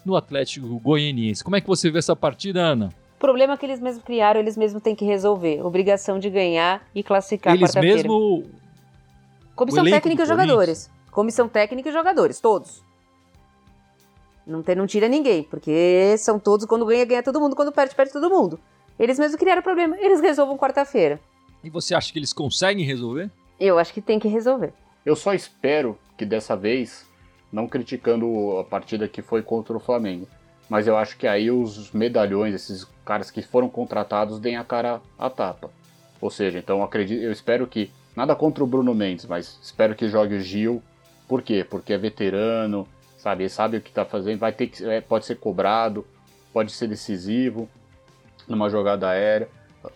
no 0.09 0.17
Atlético 0.17 0.67
Goianiense. 0.81 1.45
Como 1.45 1.55
é 1.55 1.61
que 1.61 1.67
você 1.67 1.91
vê 1.91 1.99
essa 1.99 2.17
partida, 2.17 2.61
Ana? 2.61 2.93
O 3.17 3.19
problema 3.19 3.55
é 3.55 3.57
que 3.57 3.67
eles 3.67 3.81
mesmos 3.81 4.03
criaram, 4.03 4.41
eles 4.41 4.57
mesmos 4.57 4.83
têm 4.83 4.95
que 4.95 5.05
resolver. 5.05 5.61
Obrigação 5.65 6.19
de 6.19 6.31
ganhar 6.31 6.83
e 6.95 7.03
classificar 7.03 7.55
Eles 7.55 7.71
quarta-feira. 7.71 7.97
mesmo. 7.97 8.45
Comissão 9.55 9.85
técnica 9.85 10.23
e 10.23 10.25
do 10.25 10.29
jogadores. 10.29 10.91
Comissão 11.11 11.49
técnica 11.49 11.89
e 11.89 11.93
jogadores, 11.93 12.41
todos. 12.41 12.83
Não, 14.47 14.63
tem, 14.63 14.77
não 14.77 14.87
tira 14.87 15.09
ninguém, 15.09 15.43
porque 15.43 16.17
são 16.17 16.39
todos, 16.39 16.65
quando 16.65 16.87
ganha, 16.87 17.05
ganha 17.05 17.23
todo 17.23 17.41
mundo, 17.41 17.55
quando 17.55 17.73
perde, 17.73 17.95
perde 17.95 18.13
todo 18.13 18.31
mundo. 18.31 18.59
Eles 18.99 19.19
mesmos 19.19 19.39
criaram 19.39 19.61
o 19.61 19.65
problema, 19.65 19.97
eles 19.99 20.21
resolvam 20.21 20.57
quarta-feira. 20.57 21.21
E 21.63 21.69
você 21.69 21.95
acha 21.95 22.13
que 22.13 22.19
eles 22.19 22.33
conseguem 22.33 22.85
resolver? 22.85 23.31
Eu 23.61 23.79
acho 23.79 23.93
que 23.93 24.01
tem 24.01 24.19
que 24.19 24.29
resolver. 24.29 24.73
Eu 25.05 25.17
só 25.17 25.35
espero 25.35 25.99
que 26.17 26.25
dessa 26.25 26.57
vez, 26.57 27.05
não 27.53 27.67
criticando 27.67 28.59
a 28.59 28.65
partida 28.65 29.09
que 29.09 29.23
foi 29.23 29.43
contra 29.43 29.77
o 29.77 29.81
Flamengo, 29.81 30.29
mas 30.69 30.87
eu 30.87 30.97
acho 30.97 31.17
que 31.17 31.27
aí 31.27 31.51
os 31.51 31.91
medalhões, 31.93 32.55
esses 32.55 32.87
caras 33.05 33.31
que 33.31 33.41
foram 33.41 33.69
contratados, 33.69 34.39
deem 34.39 34.57
a 34.57 34.65
cara 34.65 35.01
à 35.19 35.31
tapa. 35.31 35.71
Ou 36.21 36.31
seja, 36.31 36.59
então 36.59 36.79
eu 36.79 36.85
acredito, 36.85 37.23
eu 37.23 37.33
espero 37.33 37.67
que 37.67 37.91
nada 38.15 38.35
contra 38.35 38.63
o 38.63 38.67
Bruno 38.67 38.95
Mendes, 38.95 39.25
mas 39.25 39.59
espero 39.63 39.95
que 39.95 40.09
jogue 40.09 40.35
o 40.37 40.41
Gil. 40.41 40.83
Por 41.27 41.43
quê? 41.43 41.65
Porque 41.69 41.93
é 41.93 41.99
veterano, 41.99 42.87
sabe? 43.17 43.49
Sabe 43.49 43.79
o 43.79 43.81
que 43.81 43.89
está 43.89 44.05
fazendo, 44.05 44.39
vai 44.39 44.53
ter 44.53 44.67
que, 44.67 44.85
é, 44.85 45.01
pode 45.01 45.25
ser 45.25 45.37
cobrado, 45.37 46.07
pode 46.53 46.73
ser 46.73 46.89
decisivo 46.89 47.69
numa 48.47 48.69
jogada 48.69 49.09
aérea. 49.09 49.49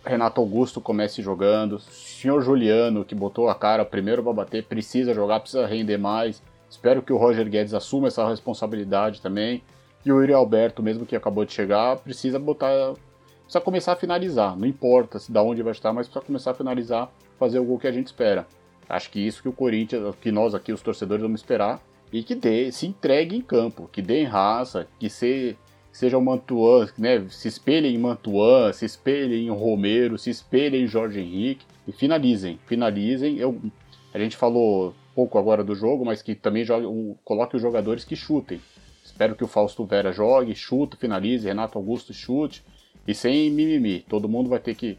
Renato 0.05 0.41
Augusto 0.41 0.79
comece 0.79 1.21
jogando. 1.21 1.79
Senhor 1.79 2.41
Juliano, 2.41 3.03
que 3.03 3.13
botou 3.13 3.49
a 3.49 3.55
cara 3.55 3.83
primeiro 3.83 4.23
para 4.23 4.33
bater, 4.33 4.63
precisa 4.63 5.13
jogar, 5.13 5.39
precisa 5.39 5.67
render 5.67 5.97
mais. 5.97 6.41
Espero 6.73 7.03
que 7.03 7.13
o 7.13 7.17
Roger 7.17 7.47
Guedes 7.47 7.75
assuma 7.75 8.07
essa 8.07 8.27
responsabilidade 8.27 9.21
também. 9.21 9.61
E 10.03 10.11
o 10.11 10.19
Yuri 10.19 10.33
Alberto, 10.33 10.81
mesmo 10.81 11.05
que 11.05 11.15
acabou 11.15 11.45
de 11.45 11.53
chegar, 11.53 11.97
precisa 11.97 12.39
botar. 12.39 12.95
Precisa 13.43 13.61
começar 13.61 13.93
a 13.93 13.95
finalizar. 13.95 14.57
Não 14.57 14.65
importa 14.65 15.19
se 15.19 15.31
da 15.31 15.43
onde 15.43 15.61
vai 15.61 15.71
estar, 15.71 15.93
mas 15.93 16.07
precisa 16.07 16.25
começar 16.25 16.49
a 16.49 16.55
finalizar, 16.55 17.13
fazer 17.37 17.59
o 17.59 17.63
gol 17.63 17.77
que 17.77 17.85
a 17.85 17.91
gente 17.91 18.07
espera. 18.07 18.47
Acho 18.89 19.11
que 19.11 19.19
isso 19.19 19.43
que 19.43 19.47
o 19.47 19.53
Corinthians, 19.53 20.15
que 20.19 20.31
nós 20.31 20.55
aqui, 20.55 20.73
os 20.73 20.81
torcedores, 20.81 21.21
vamos 21.21 21.41
esperar. 21.41 21.79
E 22.11 22.23
que 22.23 22.33
dê, 22.33 22.71
se 22.71 22.87
entregue 22.87 23.37
em 23.37 23.41
campo, 23.41 23.87
que 23.91 24.01
dê 24.01 24.21
em 24.21 24.25
raça, 24.25 24.87
que 24.97 25.11
se, 25.11 25.55
seja 25.91 26.17
o 26.17 26.21
Mantuan, 26.21 26.87
né? 26.97 27.23
Se 27.29 27.47
espelhem 27.47 27.93
em 27.93 27.99
Mantuan, 27.99 28.73
se 28.73 28.83
espelhem 28.83 29.45
em 29.45 29.51
Romero, 29.51 30.17
se 30.17 30.31
espelhem 30.31 30.85
em 30.85 30.87
Jorge 30.87 31.19
Henrique 31.19 31.67
e 31.87 31.91
finalizem, 31.91 32.59
finalizem. 32.65 33.37
Eu, 33.37 33.61
a 34.11 34.17
gente 34.17 34.35
falou 34.35 34.95
pouco 35.15 35.37
agora 35.37 35.63
do 35.63 35.75
jogo, 35.75 36.05
mas 36.05 36.21
que 36.21 36.35
também 36.35 36.63
jogue, 36.63 36.85
um, 36.85 37.15
coloque 37.23 37.55
os 37.55 37.61
jogadores 37.61 38.03
que 38.03 38.15
chutem. 38.15 38.61
Espero 39.03 39.35
que 39.35 39.43
o 39.43 39.47
Fausto 39.47 39.85
Vera 39.85 40.11
jogue, 40.11 40.55
chute, 40.55 40.97
finalize, 40.97 41.47
Renato 41.47 41.77
Augusto 41.77 42.13
chute 42.13 42.63
e 43.07 43.13
sem 43.13 43.49
mimimi. 43.51 44.05
Todo 44.09 44.29
mundo 44.29 44.49
vai 44.49 44.59
ter 44.59 44.75
que 44.75 44.97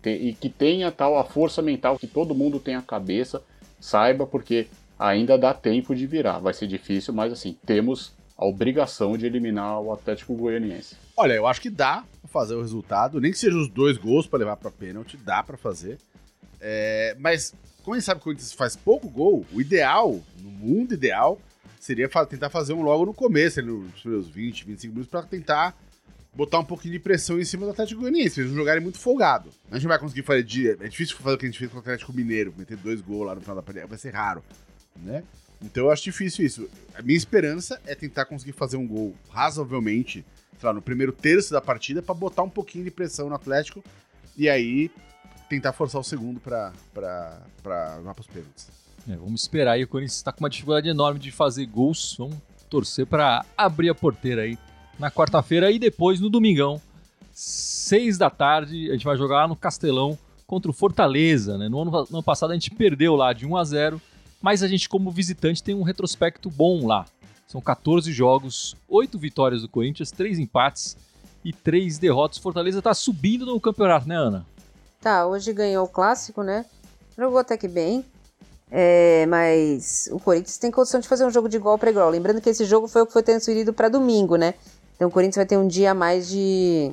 ter, 0.00 0.20
e 0.20 0.32
que 0.32 0.48
tenha 0.48 0.90
tal 0.90 1.18
a 1.18 1.24
força 1.24 1.62
mental 1.62 1.98
que 1.98 2.06
todo 2.06 2.34
mundo 2.34 2.58
tem 2.58 2.74
a 2.74 2.82
cabeça, 2.82 3.42
saiba 3.80 4.26
porque 4.26 4.66
ainda 4.98 5.38
dá 5.38 5.54
tempo 5.54 5.94
de 5.94 6.06
virar. 6.06 6.38
Vai 6.38 6.54
ser 6.54 6.66
difícil, 6.66 7.14
mas 7.14 7.32
assim, 7.32 7.56
temos 7.64 8.12
a 8.36 8.44
obrigação 8.44 9.16
de 9.16 9.26
eliminar 9.26 9.80
o 9.80 9.92
Atlético 9.92 10.34
Goianiense. 10.34 10.96
Olha, 11.16 11.34
eu 11.34 11.46
acho 11.46 11.60
que 11.60 11.70
dá 11.70 12.04
pra 12.20 12.28
fazer 12.28 12.54
o 12.54 12.62
resultado, 12.62 13.20
nem 13.20 13.30
que 13.30 13.38
seja 13.38 13.56
os 13.56 13.68
dois 13.68 13.96
gols 13.96 14.26
para 14.26 14.40
levar 14.40 14.56
para 14.56 14.70
pênalti, 14.70 15.16
dá 15.16 15.42
para 15.42 15.56
fazer. 15.56 15.98
É, 16.64 17.16
mas 17.18 17.52
como 17.82 17.96
a 17.96 17.98
gente 17.98 18.06
sabe 18.06 18.20
que 18.20 18.22
o 18.22 18.24
Corinthians 18.24 18.52
faz 18.52 18.76
pouco 18.76 19.08
gol, 19.08 19.44
o 19.52 19.60
ideal, 19.60 20.22
no 20.40 20.50
mundo 20.50 20.94
ideal, 20.94 21.40
seria 21.80 22.08
tentar 22.08 22.48
fazer 22.48 22.72
um 22.72 22.82
logo 22.82 23.04
no 23.04 23.12
começo, 23.12 23.60
nos 23.60 24.00
primeiros 24.00 24.28
20, 24.28 24.66
25 24.66 24.94
minutos, 24.94 25.10
para 25.10 25.22
tentar 25.24 25.76
botar 26.32 26.60
um 26.60 26.64
pouquinho 26.64 26.92
de 26.92 27.00
pressão 27.00 27.40
em 27.40 27.44
cima 27.44 27.66
do 27.66 27.72
Atlético 27.72 28.00
Goianiense. 28.00 28.40
Eles 28.40 28.52
não 28.52 28.58
jogarem 28.58 28.80
muito 28.80 28.98
folgado. 28.98 29.50
A 29.70 29.74
gente 29.74 29.82
não 29.82 29.88
vai 29.88 29.98
conseguir 29.98 30.22
fazer. 30.22 30.78
É 30.80 30.88
difícil 30.88 31.16
fazer 31.16 31.34
o 31.34 31.38
que 31.38 31.44
a 31.44 31.48
gente 31.48 31.58
fez 31.58 31.70
com 31.70 31.78
o 31.78 31.80
Atlético 31.80 32.12
Mineiro, 32.12 32.54
meter 32.56 32.76
dois 32.76 33.00
gols 33.00 33.26
lá 33.26 33.34
no 33.34 33.40
final 33.40 33.56
da 33.56 33.62
partida. 33.62 33.86
Vai 33.86 33.98
ser 33.98 34.10
raro, 34.14 34.42
né? 34.96 35.24
Então 35.60 35.84
eu 35.84 35.90
acho 35.90 36.04
difícil 36.04 36.46
isso. 36.46 36.70
A 36.94 37.02
minha 37.02 37.16
esperança 37.16 37.80
é 37.84 37.94
tentar 37.94 38.24
conseguir 38.24 38.52
fazer 38.52 38.76
um 38.76 38.86
gol 38.86 39.14
razoavelmente, 39.30 40.24
sei 40.58 40.66
lá, 40.66 40.72
no 40.72 40.82
primeiro 40.82 41.12
terço 41.12 41.52
da 41.52 41.60
partida, 41.60 42.00
para 42.00 42.14
botar 42.14 42.42
um 42.42 42.50
pouquinho 42.50 42.84
de 42.84 42.90
pressão 42.90 43.28
no 43.28 43.34
Atlético 43.34 43.82
e 44.36 44.48
aí 44.48 44.90
tentar 45.52 45.74
forçar 45.74 46.00
o 46.00 46.04
segundo 46.04 46.40
para 46.40 46.72
para 46.94 48.14
os 48.18 48.26
pênaltis. 48.26 48.68
É, 49.06 49.16
vamos 49.16 49.42
esperar 49.42 49.72
aí. 49.72 49.84
O 49.84 49.88
Corinthians 49.88 50.16
está 50.16 50.32
com 50.32 50.40
uma 50.40 50.48
dificuldade 50.48 50.88
enorme 50.88 51.20
de 51.20 51.30
fazer 51.30 51.66
gols. 51.66 52.14
Vamos 52.18 52.36
torcer 52.70 53.06
para 53.06 53.44
abrir 53.56 53.90
a 53.90 53.94
porteira 53.94 54.42
aí 54.42 54.56
na 54.98 55.10
quarta-feira 55.10 55.70
e 55.70 55.78
depois 55.78 56.20
no 56.20 56.30
domingão, 56.30 56.80
seis 57.32 58.16
da 58.16 58.30
tarde, 58.30 58.88
a 58.88 58.92
gente 58.92 59.04
vai 59.04 59.16
jogar 59.16 59.42
lá 59.42 59.48
no 59.48 59.56
Castelão 59.56 60.18
contra 60.46 60.70
o 60.70 60.74
Fortaleza. 60.74 61.58
Né? 61.58 61.68
No, 61.68 61.82
ano, 61.82 61.90
no 61.90 62.16
ano 62.16 62.22
passado 62.22 62.52
a 62.52 62.54
gente 62.54 62.70
perdeu 62.70 63.14
lá 63.14 63.32
de 63.34 63.46
1 63.46 63.56
a 63.56 63.64
0 63.64 64.02
mas 64.40 64.62
a 64.62 64.66
gente, 64.66 64.88
como 64.88 65.10
visitante, 65.10 65.62
tem 65.62 65.74
um 65.74 65.82
retrospecto 65.82 66.50
bom 66.50 66.86
lá. 66.86 67.04
São 67.46 67.60
14 67.60 68.10
jogos, 68.10 68.74
8 68.88 69.16
vitórias 69.18 69.62
do 69.62 69.68
Corinthians, 69.68 70.10
3 70.10 70.38
empates 70.38 70.96
e 71.44 71.52
3 71.52 71.98
derrotas. 71.98 72.38
Fortaleza 72.38 72.78
está 72.78 72.92
subindo 72.92 73.46
no 73.46 73.60
campeonato, 73.60 74.08
né, 74.08 74.16
Ana? 74.16 74.46
Tá, 75.02 75.26
hoje 75.26 75.52
ganhou 75.52 75.84
o 75.84 75.88
clássico, 75.88 76.44
né? 76.44 76.64
Jogou 77.18 77.40
até 77.40 77.56
que 77.56 77.66
bem. 77.66 78.04
É, 78.70 79.26
mas 79.26 80.08
o 80.12 80.20
Corinthians 80.20 80.56
tem 80.58 80.70
condição 80.70 81.00
de 81.00 81.08
fazer 81.08 81.26
um 81.26 81.30
jogo 81.30 81.48
de 81.48 81.56
igual 81.56 81.76
para 81.76 81.90
igual. 81.90 82.08
Lembrando 82.08 82.40
que 82.40 82.48
esse 82.48 82.64
jogo 82.64 82.86
foi 82.86 83.02
o 83.02 83.06
que 83.06 83.12
foi 83.12 83.22
transferido 83.22 83.72
para 83.72 83.88
domingo, 83.88 84.36
né? 84.36 84.54
Então 84.94 85.08
o 85.08 85.10
Corinthians 85.10 85.36
vai 85.36 85.44
ter 85.44 85.56
um 85.56 85.66
dia 85.66 85.90
a 85.90 85.94
mais 85.94 86.28
de. 86.28 86.92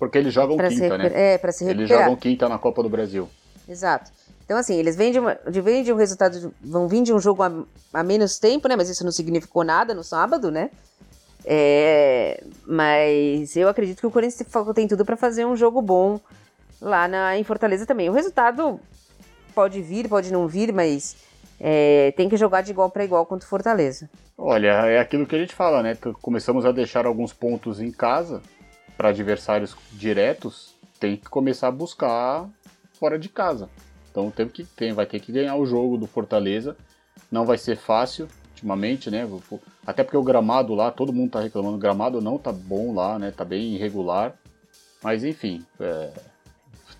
Porque 0.00 0.18
eles 0.18 0.34
jogam 0.34 0.56
pra 0.56 0.68
quinta, 0.68 0.98
né? 0.98 1.12
É, 1.14 1.38
pra 1.38 1.52
se 1.52 1.64
recuperar. 1.64 1.90
Eles 1.90 2.04
jogam 2.04 2.16
quinta 2.16 2.48
na 2.48 2.58
Copa 2.58 2.82
do 2.82 2.88
Brasil. 2.88 3.28
Exato. 3.68 4.10
Então, 4.44 4.58
assim, 4.58 4.74
eles 4.74 4.96
vêm 4.96 5.12
de, 5.12 5.20
uma, 5.20 5.38
vêm 5.46 5.84
de 5.84 5.92
um 5.92 5.96
resultado. 5.96 6.40
De, 6.40 6.50
vão 6.60 6.88
vir 6.88 7.04
de 7.04 7.12
um 7.12 7.20
jogo 7.20 7.44
a, 7.44 7.52
a, 7.94 8.02
menos 8.02 8.36
tempo, 8.36 8.66
né? 8.66 8.74
Mas 8.74 8.90
isso 8.90 9.04
não 9.04 9.12
significou 9.12 9.62
nada 9.62 9.94
no 9.94 10.02
sábado, 10.02 10.50
né? 10.50 10.70
É, 11.44 12.42
mas 12.66 13.56
eu 13.56 13.68
acredito 13.68 14.00
que 14.00 14.06
o 14.06 14.10
Corinthians 14.10 14.44
tem 14.74 14.88
tudo 14.88 15.04
para 15.04 15.16
fazer 15.16 15.46
um 15.46 15.56
jogo 15.56 15.80
bom 15.80 16.20
lá 16.82 17.06
na, 17.06 17.38
em 17.38 17.44
Fortaleza 17.44 17.86
também. 17.86 18.10
O 18.10 18.12
resultado 18.12 18.80
pode 19.54 19.80
vir, 19.80 20.08
pode 20.08 20.32
não 20.32 20.48
vir, 20.48 20.72
mas 20.72 21.16
é, 21.60 22.12
tem 22.16 22.28
que 22.28 22.36
jogar 22.36 22.62
de 22.62 22.72
igual 22.72 22.90
para 22.90 23.04
igual 23.04 23.24
contra 23.24 23.46
o 23.46 23.48
Fortaleza. 23.48 24.10
Olha, 24.36 24.86
é 24.86 24.98
aquilo 24.98 25.26
que 25.26 25.36
a 25.36 25.38
gente 25.38 25.54
fala, 25.54 25.82
né? 25.82 25.96
Começamos 26.20 26.66
a 26.66 26.72
deixar 26.72 27.06
alguns 27.06 27.32
pontos 27.32 27.80
em 27.80 27.92
casa 27.92 28.42
para 28.96 29.10
adversários 29.10 29.76
diretos, 29.92 30.74
tem 30.98 31.16
que 31.16 31.28
começar 31.28 31.68
a 31.68 31.72
buscar 31.72 32.48
fora 32.98 33.18
de 33.18 33.28
casa. 33.28 33.68
Então 34.10 34.30
tem 34.30 34.48
que 34.48 34.64
tem, 34.64 34.92
vai 34.92 35.06
ter 35.06 35.20
que 35.20 35.32
ganhar 35.32 35.56
o 35.56 35.64
jogo 35.64 35.96
do 35.96 36.06
Fortaleza. 36.06 36.76
Não 37.30 37.46
vai 37.46 37.56
ser 37.56 37.76
fácil 37.76 38.28
ultimamente, 38.50 39.10
né? 39.10 39.26
Até 39.86 40.04
porque 40.04 40.16
o 40.16 40.22
gramado 40.22 40.74
lá, 40.74 40.90
todo 40.90 41.12
mundo 41.12 41.30
tá 41.30 41.40
reclamando, 41.40 41.76
o 41.76 41.80
gramado 41.80 42.20
não 42.20 42.38
tá 42.38 42.52
bom 42.52 42.94
lá, 42.94 43.18
né? 43.18 43.30
Tá 43.30 43.44
bem 43.44 43.74
irregular. 43.74 44.34
Mas 45.02 45.24
enfim, 45.24 45.64
é, 45.80 46.10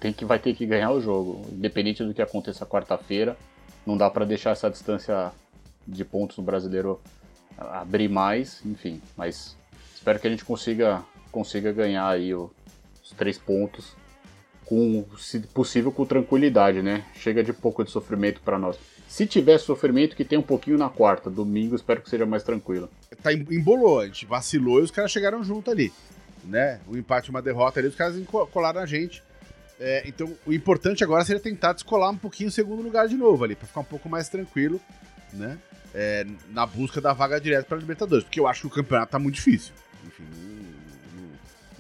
tem 0.03 0.13
que 0.13 0.25
vai 0.25 0.41
ter 0.41 0.53
que 0.53 0.67
ganhar 0.67 0.91
o 0.91 1.01
jogo, 1.01 1.47
independente 1.53 2.03
do 2.03 2.13
que 2.13 2.21
aconteça 2.21 2.67
quarta-feira. 2.67 3.37
Não 3.87 3.97
dá 3.97 4.11
para 4.11 4.25
deixar 4.25 4.51
essa 4.51 4.69
distância 4.69 5.31
de 5.87 6.05
pontos 6.05 6.37
no 6.37 6.43
brasileiro 6.43 7.01
abrir 7.57 8.09
mais, 8.09 8.61
enfim. 8.67 9.01
Mas 9.17 9.57
espero 9.95 10.19
que 10.19 10.27
a 10.27 10.31
gente 10.31 10.45
consiga, 10.45 11.05
consiga 11.31 11.73
ganhar 11.73 12.09
aí 12.09 12.35
os 12.35 12.51
três 13.17 13.39
pontos, 13.39 13.95
com, 14.67 15.05
se 15.17 15.39
possível, 15.39 15.93
com 15.93 16.05
tranquilidade, 16.05 16.83
né? 16.83 17.05
Chega 17.15 17.45
de 17.45 17.53
pouco 17.53 17.85
de 17.85 17.91
sofrimento 17.91 18.41
para 18.41 18.59
nós. 18.59 18.77
Se 19.07 19.25
tiver 19.25 19.59
sofrimento, 19.59 20.17
que 20.17 20.25
tem 20.25 20.39
um 20.39 20.43
pouquinho 20.43 20.79
na 20.79 20.89
quarta. 20.89 21.31
Domingo, 21.31 21.77
espero 21.77 22.03
que 22.03 22.11
seja 22.11 22.27
mais 22.27 22.43
tranquilo. 22.43 22.91
Tá 23.23 23.33
embolou, 23.33 24.01
a 24.01 24.07
gente 24.07 24.27
vacilou 24.27 24.81
e 24.81 24.83
os 24.83 24.91
caras 24.91 25.13
chegaram 25.13 25.45
junto 25.45 25.71
ali. 25.71 25.93
Né? 26.43 26.81
Um 26.89 26.97
empate 26.97 27.31
uma 27.31 27.41
derrota 27.41 27.79
ali, 27.79 27.87
os 27.87 27.95
caras 27.95 28.17
colaram 28.51 28.81
a 28.81 28.87
gente. 28.87 29.23
É, 29.85 30.05
então, 30.07 30.33
o 30.47 30.53
importante 30.53 31.03
agora 31.03 31.25
seria 31.25 31.43
tentar 31.43 31.73
descolar 31.73 32.09
um 32.09 32.17
pouquinho 32.17 32.49
o 32.49 32.53
segundo 32.53 32.81
lugar 32.81 33.09
de 33.09 33.17
novo 33.17 33.43
ali, 33.43 33.57
para 33.57 33.67
ficar 33.67 33.81
um 33.81 33.85
pouco 33.85 34.09
mais 34.09 34.29
tranquilo, 34.29 34.81
né? 35.33 35.59
É, 35.93 36.25
na 36.51 36.65
busca 36.65 37.01
da 37.01 37.13
vaga 37.13 37.41
direta 37.41 37.65
para 37.65 37.79
Libertadores, 37.79 38.23
porque 38.23 38.39
eu 38.39 38.47
acho 38.47 38.61
que 38.61 38.67
o 38.69 38.71
campeonato 38.71 39.11
tá 39.11 39.19
muito 39.19 39.35
difícil. 39.35 39.75
Enfim, 40.07 40.23
não, 40.37 41.21
não, 41.21 41.29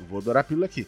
não 0.01 0.07
vou 0.07 0.19
adorar 0.19 0.41
a 0.41 0.45
pílula 0.45 0.67
aqui. 0.67 0.85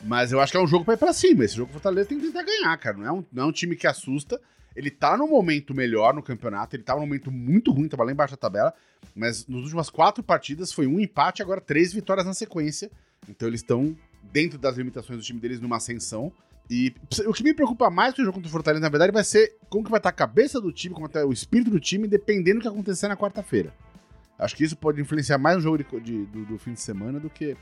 Mas 0.00 0.30
eu 0.30 0.40
acho 0.40 0.52
que 0.52 0.56
é 0.56 0.60
um 0.60 0.66
jogo 0.66 0.84
para 0.84 0.94
ir 0.94 0.98
pra 0.98 1.12
cima. 1.12 1.44
Esse 1.44 1.56
jogo 1.56 1.72
Fortaleza 1.72 2.08
tem 2.08 2.20
que 2.20 2.26
tentar 2.26 2.44
ganhar, 2.44 2.76
cara. 2.76 2.96
Não 2.96 3.06
é, 3.06 3.12
um, 3.12 3.24
não 3.32 3.42
é 3.42 3.46
um 3.46 3.52
time 3.52 3.74
que 3.74 3.88
assusta. 3.88 4.40
Ele 4.76 4.90
tá 4.90 5.16
no 5.16 5.26
momento 5.26 5.74
melhor 5.74 6.14
no 6.14 6.22
campeonato. 6.22 6.76
Ele 6.76 6.84
tá 6.84 6.94
num 6.94 7.00
momento 7.00 7.32
muito 7.32 7.72
ruim, 7.72 7.88
tava 7.88 8.04
lá 8.04 8.12
embaixo 8.12 8.34
da 8.34 8.36
tabela. 8.36 8.72
Mas 9.14 9.46
nas 9.48 9.62
últimas 9.62 9.90
quatro 9.90 10.22
partidas 10.22 10.72
foi 10.72 10.86
um 10.86 11.00
empate, 11.00 11.42
agora 11.42 11.60
três 11.60 11.92
vitórias 11.92 12.26
na 12.26 12.34
sequência. 12.34 12.90
Então 13.28 13.48
eles 13.48 13.60
estão 13.60 13.96
dentro 14.32 14.58
das 14.58 14.76
limitações 14.76 15.18
do 15.18 15.24
time 15.24 15.40
deles 15.40 15.60
numa 15.60 15.76
ascensão. 15.76 16.32
E 16.70 16.94
o 17.26 17.32
que 17.32 17.42
me 17.42 17.52
preocupa 17.52 17.90
mais 17.90 18.14
pro 18.14 18.24
jogo 18.24 18.36
contra 18.36 18.48
o 18.48 18.52
Fortaleza, 18.52 18.82
na 18.82 18.88
verdade, 18.88 19.12
vai 19.12 19.22
ser 19.22 19.56
como 19.68 19.84
que 19.84 19.90
vai 19.90 19.98
estar 19.98 20.08
a 20.08 20.12
cabeça 20.12 20.60
do 20.60 20.72
time, 20.72 20.94
como 20.94 21.06
vai 21.06 21.10
estar 21.10 21.26
o 21.26 21.32
espírito 21.32 21.70
do 21.70 21.78
time, 21.78 22.08
dependendo 22.08 22.58
do 22.58 22.62
que 22.62 22.68
acontecer 22.68 23.06
na 23.08 23.16
quarta-feira. 23.16 23.72
Acho 24.38 24.56
que 24.56 24.64
isso 24.64 24.76
pode 24.76 25.00
influenciar 25.00 25.38
mais 25.38 25.58
o 25.58 25.60
jogo 25.60 25.78
de, 25.78 26.00
de, 26.00 26.24
do, 26.26 26.44
do, 26.46 26.58
fim 26.58 26.72
de 26.72 26.80
semana 26.80 27.20
do 27.20 27.28
que 27.28 27.56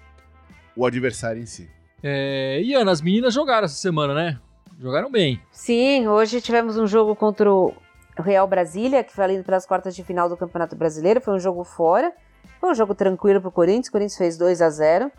o 0.76 0.86
adversário 0.86 1.42
em 1.42 1.46
si. 1.46 1.68
É, 2.02 2.60
e 2.62 2.74
Ana, 2.74 2.92
as 2.92 3.02
meninas 3.02 3.34
jogaram 3.34 3.64
essa 3.64 3.76
semana, 3.76 4.14
né? 4.14 4.40
Jogaram 4.80 5.10
bem. 5.10 5.40
Sim, 5.50 6.08
hoje 6.08 6.40
tivemos 6.40 6.78
um 6.78 6.86
jogo 6.86 7.14
contra 7.14 7.52
o 7.52 7.74
Real 8.18 8.46
Brasília, 8.46 9.04
que 9.04 9.12
foi 9.12 9.24
ali 9.24 9.42
pelas 9.42 9.66
quartas 9.66 9.94
de 9.94 10.02
final 10.02 10.28
do 10.28 10.36
Campeonato 10.36 10.74
Brasileiro. 10.74 11.20
Foi 11.20 11.34
um 11.34 11.38
jogo 11.38 11.62
fora. 11.64 12.12
Foi 12.60 12.70
um 12.70 12.74
jogo 12.74 12.94
tranquilo 12.94 13.40
pro 13.40 13.50
Corinthians. 13.50 13.88
O 13.88 13.92
Corinthians 13.92 14.18
fez 14.18 14.38
2 14.38 14.62
a 14.62 14.70
0 14.70 15.12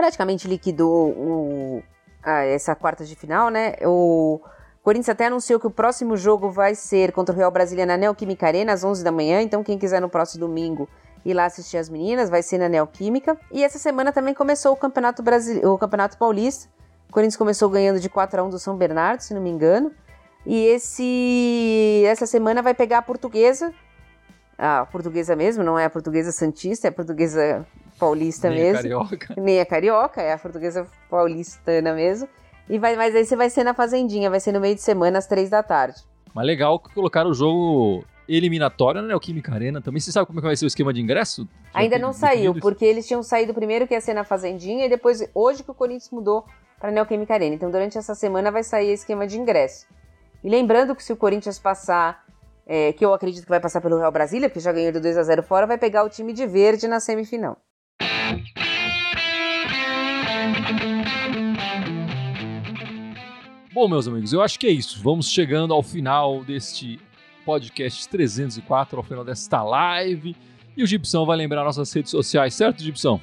praticamente 0.00 0.48
liquidou 0.48 1.10
o, 1.10 1.82
a, 2.22 2.44
essa 2.46 2.74
quarta 2.74 3.04
de 3.04 3.14
final, 3.14 3.50
né? 3.50 3.74
O 3.84 4.40
Corinthians 4.82 5.10
até 5.10 5.26
anunciou 5.26 5.60
que 5.60 5.66
o 5.66 5.70
próximo 5.70 6.16
jogo 6.16 6.50
vai 6.50 6.74
ser 6.74 7.12
contra 7.12 7.34
o 7.34 7.36
Real 7.36 7.50
Brasília 7.50 7.84
na 7.84 7.98
Neoquímica 7.98 8.46
Arena, 8.46 8.72
às 8.72 8.82
11 8.82 9.04
da 9.04 9.12
manhã. 9.12 9.42
Então, 9.42 9.62
quem 9.62 9.76
quiser 9.78 10.00
no 10.00 10.08
próximo 10.08 10.40
domingo 10.40 10.88
ir 11.22 11.34
lá 11.34 11.44
assistir 11.44 11.76
as 11.76 11.90
meninas, 11.90 12.30
vai 12.30 12.42
ser 12.42 12.56
na 12.56 12.66
Neoquímica. 12.66 13.38
E 13.52 13.62
essa 13.62 13.78
semana 13.78 14.10
também 14.10 14.32
começou 14.32 14.72
o 14.72 14.76
Campeonato, 14.76 15.22
Brasile... 15.22 15.66
o 15.66 15.76
Campeonato 15.76 16.16
Paulista. 16.16 16.70
O 17.10 17.12
Corinthians 17.12 17.36
começou 17.36 17.68
ganhando 17.68 18.00
de 18.00 18.08
4 18.08 18.40
a 18.40 18.44
1 18.44 18.48
do 18.48 18.58
São 18.58 18.78
Bernardo, 18.78 19.20
se 19.20 19.34
não 19.34 19.42
me 19.42 19.50
engano. 19.50 19.92
E 20.46 20.64
esse 20.64 22.04
essa 22.06 22.24
semana 22.24 22.62
vai 22.62 22.72
pegar 22.72 22.98
a 22.98 23.02
Portuguesa 23.02 23.70
a 24.60 24.84
portuguesa 24.84 25.34
mesmo, 25.34 25.64
não 25.64 25.78
é 25.78 25.86
a 25.86 25.90
portuguesa 25.90 26.30
santista, 26.30 26.86
é 26.86 26.90
a 26.90 26.92
portuguesa 26.92 27.66
paulista 28.00 28.48
Nem 28.48 28.58
mesmo. 28.58 28.82
carioca. 28.82 29.34
Nem 29.38 29.60
a 29.60 29.66
carioca, 29.66 30.22
é 30.22 30.32
a 30.32 30.38
portuguesa 30.38 30.86
paulistana 31.10 31.92
mesmo. 31.92 32.28
E 32.68 32.78
vai, 32.78 32.96
mas 32.96 33.14
aí 33.14 33.24
você 33.24 33.36
vai 33.36 33.50
ser 33.50 33.62
na 33.62 33.74
Fazendinha, 33.74 34.30
vai 34.30 34.40
ser 34.40 34.52
no 34.52 34.60
meio 34.60 34.74
de 34.74 34.80
semana, 34.80 35.18
às 35.18 35.26
três 35.26 35.50
da 35.50 35.62
tarde. 35.62 36.00
Mas 36.34 36.46
legal 36.46 36.78
que 36.78 36.94
colocaram 36.94 37.30
o 37.30 37.34
jogo 37.34 38.04
eliminatório 38.28 39.02
na 39.02 39.08
Neoquímica 39.08 39.52
Arena 39.52 39.82
também. 39.82 40.00
Você 40.00 40.12
sabe 40.12 40.26
como 40.26 40.38
é 40.38 40.42
que 40.42 40.46
vai 40.46 40.56
ser 40.56 40.64
o 40.64 40.68
esquema 40.68 40.92
de 40.92 41.00
ingresso? 41.00 41.48
Ainda 41.74 41.98
não 41.98 42.12
saiu, 42.12 42.54
porque 42.54 42.84
eles 42.84 43.06
tinham 43.06 43.22
saído 43.22 43.52
primeiro 43.52 43.88
que 43.88 43.94
ia 43.94 44.00
ser 44.00 44.14
na 44.14 44.22
Fazendinha 44.22 44.86
e 44.86 44.88
depois, 44.88 45.28
hoje 45.34 45.64
que 45.64 45.70
o 45.70 45.74
Corinthians 45.74 46.10
mudou 46.10 46.44
para 46.78 46.92
Neoquímica 46.92 47.34
Arena. 47.34 47.54
Então, 47.54 47.70
durante 47.70 47.98
essa 47.98 48.14
semana 48.14 48.50
vai 48.50 48.62
sair 48.62 48.92
esquema 48.92 49.26
de 49.26 49.38
ingresso. 49.38 49.86
E 50.42 50.48
lembrando 50.48 50.94
que 50.94 51.02
se 51.02 51.12
o 51.12 51.16
Corinthians 51.16 51.58
passar, 51.58 52.24
é, 52.66 52.92
que 52.92 53.04
eu 53.04 53.12
acredito 53.12 53.42
que 53.42 53.50
vai 53.50 53.60
passar 53.60 53.80
pelo 53.80 53.98
Real 53.98 54.12
Brasília, 54.12 54.48
porque 54.48 54.60
já 54.60 54.72
ganhou 54.72 54.92
de 54.92 55.00
2 55.00 55.18
a 55.18 55.22
0 55.24 55.42
fora, 55.42 55.66
vai 55.66 55.76
pegar 55.76 56.04
o 56.04 56.08
time 56.08 56.32
de 56.32 56.46
verde 56.46 56.86
na 56.86 57.00
semifinal. 57.00 57.58
Bom, 63.72 63.88
meus 63.88 64.06
amigos, 64.06 64.32
eu 64.32 64.42
acho 64.42 64.58
que 64.58 64.66
é 64.66 64.70
isso. 64.70 65.00
Vamos 65.02 65.30
chegando 65.30 65.72
ao 65.72 65.82
final 65.82 66.44
deste 66.44 67.00
podcast 67.44 68.08
304, 68.08 68.98
ao 68.98 69.02
final 69.02 69.24
desta 69.24 69.62
live. 69.62 70.36
E 70.76 70.82
o 70.82 70.86
Gibson 70.86 71.24
vai 71.24 71.36
lembrar 71.36 71.64
nossas 71.64 71.92
redes 71.92 72.10
sociais, 72.10 72.54
certo, 72.54 72.82
Gibson? 72.82 73.20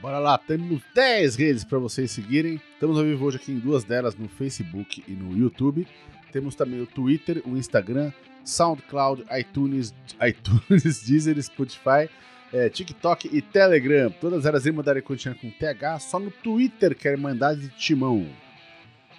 Bora 0.00 0.18
lá, 0.18 0.38
temos 0.38 0.82
10 0.94 1.36
redes 1.36 1.64
para 1.64 1.78
vocês 1.78 2.10
seguirem. 2.10 2.60
Estamos 2.74 2.98
ao 2.98 3.04
vivo 3.04 3.24
hoje 3.24 3.38
aqui 3.38 3.52
em 3.52 3.58
duas 3.58 3.84
delas, 3.84 4.14
no 4.14 4.28
Facebook 4.28 5.02
e 5.08 5.12
no 5.12 5.36
YouTube. 5.36 5.86
Temos 6.30 6.54
também 6.54 6.80
o 6.80 6.86
Twitter, 6.86 7.42
o 7.44 7.56
Instagram, 7.56 8.12
SoundCloud, 8.44 9.24
iTunes, 9.36 9.94
iTunes, 10.24 11.02
Deezer, 11.08 11.42
Spotify, 11.42 12.08
é, 12.52 12.68
TikTok 12.68 13.28
e 13.32 13.40
Telegram. 13.42 14.10
Todas 14.20 14.44
elas 14.46 14.66
Irmandade 14.66 15.02
Corintiana 15.02 15.36
com 15.40 15.50
TH, 15.50 15.98
só 16.00 16.18
no 16.18 16.30
Twitter 16.30 16.96
que 16.96 17.08
é 17.08 17.12
Irmandade 17.12 17.68
Timão. 17.76 18.26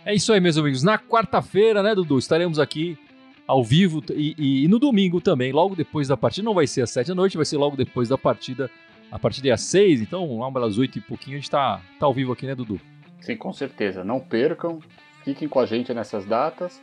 É 0.05 0.13
isso 0.15 0.31
aí, 0.31 0.39
meus 0.39 0.57
amigos. 0.57 0.83
Na 0.83 0.97
quarta-feira, 0.97 1.83
né, 1.83 1.93
Dudu? 1.93 2.17
Estaremos 2.17 2.59
aqui 2.59 2.97
ao 3.45 3.63
vivo 3.63 4.01
e, 4.11 4.35
e- 4.37 4.63
e 4.65 4.67
no 4.67 4.79
domingo 4.79 5.19
também, 5.21 5.51
logo 5.51 5.75
depois 5.75 6.07
da 6.07 6.15
partida. 6.17 6.45
Não 6.45 6.53
vai 6.53 6.67
ser 6.67 6.81
às 6.81 6.91
sete 6.91 7.07
da 7.07 7.15
noite, 7.15 7.35
vai 7.37 7.45
ser 7.45 7.57
logo 7.57 7.75
depois 7.75 8.09
da 8.09 8.17
partida. 8.17 8.69
A 9.11 9.17
partida 9.19 9.49
é 9.49 9.51
às 9.51 9.61
seis, 9.61 10.01
então 10.01 10.37
lá 10.39 10.51
pelas 10.51 10.77
oito 10.77 10.97
e 10.97 11.01
pouquinho 11.01 11.37
a 11.37 11.39
gente 11.39 11.49
tá, 11.49 11.81
tá 11.99 12.05
ao 12.05 12.13
vivo 12.13 12.31
aqui, 12.33 12.45
né, 12.45 12.53
Dudu? 12.55 12.79
Sim, 13.21 13.35
com 13.37 13.51
certeza. 13.53 14.03
Não 14.03 14.19
percam, 14.19 14.79
fiquem 15.23 15.47
com 15.47 15.59
a 15.59 15.65
gente 15.65 15.93
nessas 15.93 16.25
datas. 16.25 16.81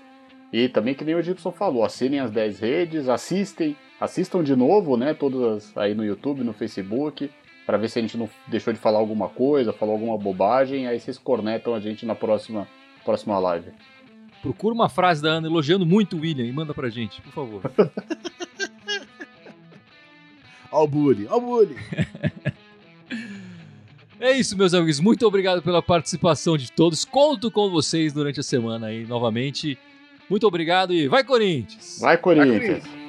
E 0.55 0.69
também, 0.69 0.95
que 0.95 1.05
nem 1.05 1.17
o 1.17 1.21
Gibson 1.21 1.51
falou, 1.51 1.85
assinem 1.85 2.21
as 2.21 2.31
10 2.31 2.61
redes, 2.61 3.09
assistem, 3.09 3.77
assistam 4.01 4.41
de 4.41 4.55
novo, 4.55 4.97
né? 4.97 5.13
Todas 5.13 5.77
aí 5.77 5.97
no 5.97 6.05
YouTube, 6.05 6.45
no 6.45 6.53
Facebook, 6.53 7.29
para 7.67 7.77
ver 7.77 7.91
se 7.91 7.99
a 7.99 8.03
gente 8.03 8.17
não 8.17 8.31
deixou 8.47 8.73
de 8.73 8.79
falar 8.79 9.01
alguma 9.01 9.29
coisa, 9.29 9.73
falou 9.73 9.97
alguma 9.97 10.17
bobagem, 10.17 10.87
aí 10.87 11.01
vocês 11.01 11.19
cornetam 11.19 11.75
a 11.75 11.81
gente 11.81 12.07
na 12.07 12.15
próxima, 12.15 12.69
próxima 13.05 13.37
live. 13.41 13.73
Procura 14.43 14.73
uma 14.73 14.89
frase 14.89 15.21
da 15.21 15.31
Ana 15.31 15.49
elogiando 15.49 15.85
muito 15.85 16.17
o 16.17 16.21
William 16.21 16.47
e 16.47 16.53
manda 16.53 16.73
pra 16.73 16.89
gente, 16.89 17.21
por 17.21 17.33
favor. 17.33 17.61
Ó 20.71 20.85
o 20.85 20.89
bullying, 20.89 21.27
ó 21.29 21.37
o 21.37 21.41
bullying. 21.41 21.77
É 24.21 24.31
isso, 24.33 24.57
meus 24.57 24.73
amigos. 24.73 25.01
Muito 25.01 25.27
obrigado 25.27 25.61
pela 25.61 25.83
participação 25.83 26.57
de 26.57 26.73
todos. 26.73 27.05
Conto 27.05 27.51
com 27.51 27.69
vocês 27.69 28.13
durante 28.13 28.41
a 28.41 28.43
semana 28.43 28.87
aí 28.87 29.05
novamente. 29.05 29.79
Muito 30.29 30.47
obrigado 30.47 30.93
e 30.93 31.07
vai, 31.09 31.23
Corinthians! 31.25 31.99
Vai, 32.01 32.17
Vai, 32.17 32.19
Corinthians! 32.19 32.83
Corinthians. 32.83 33.04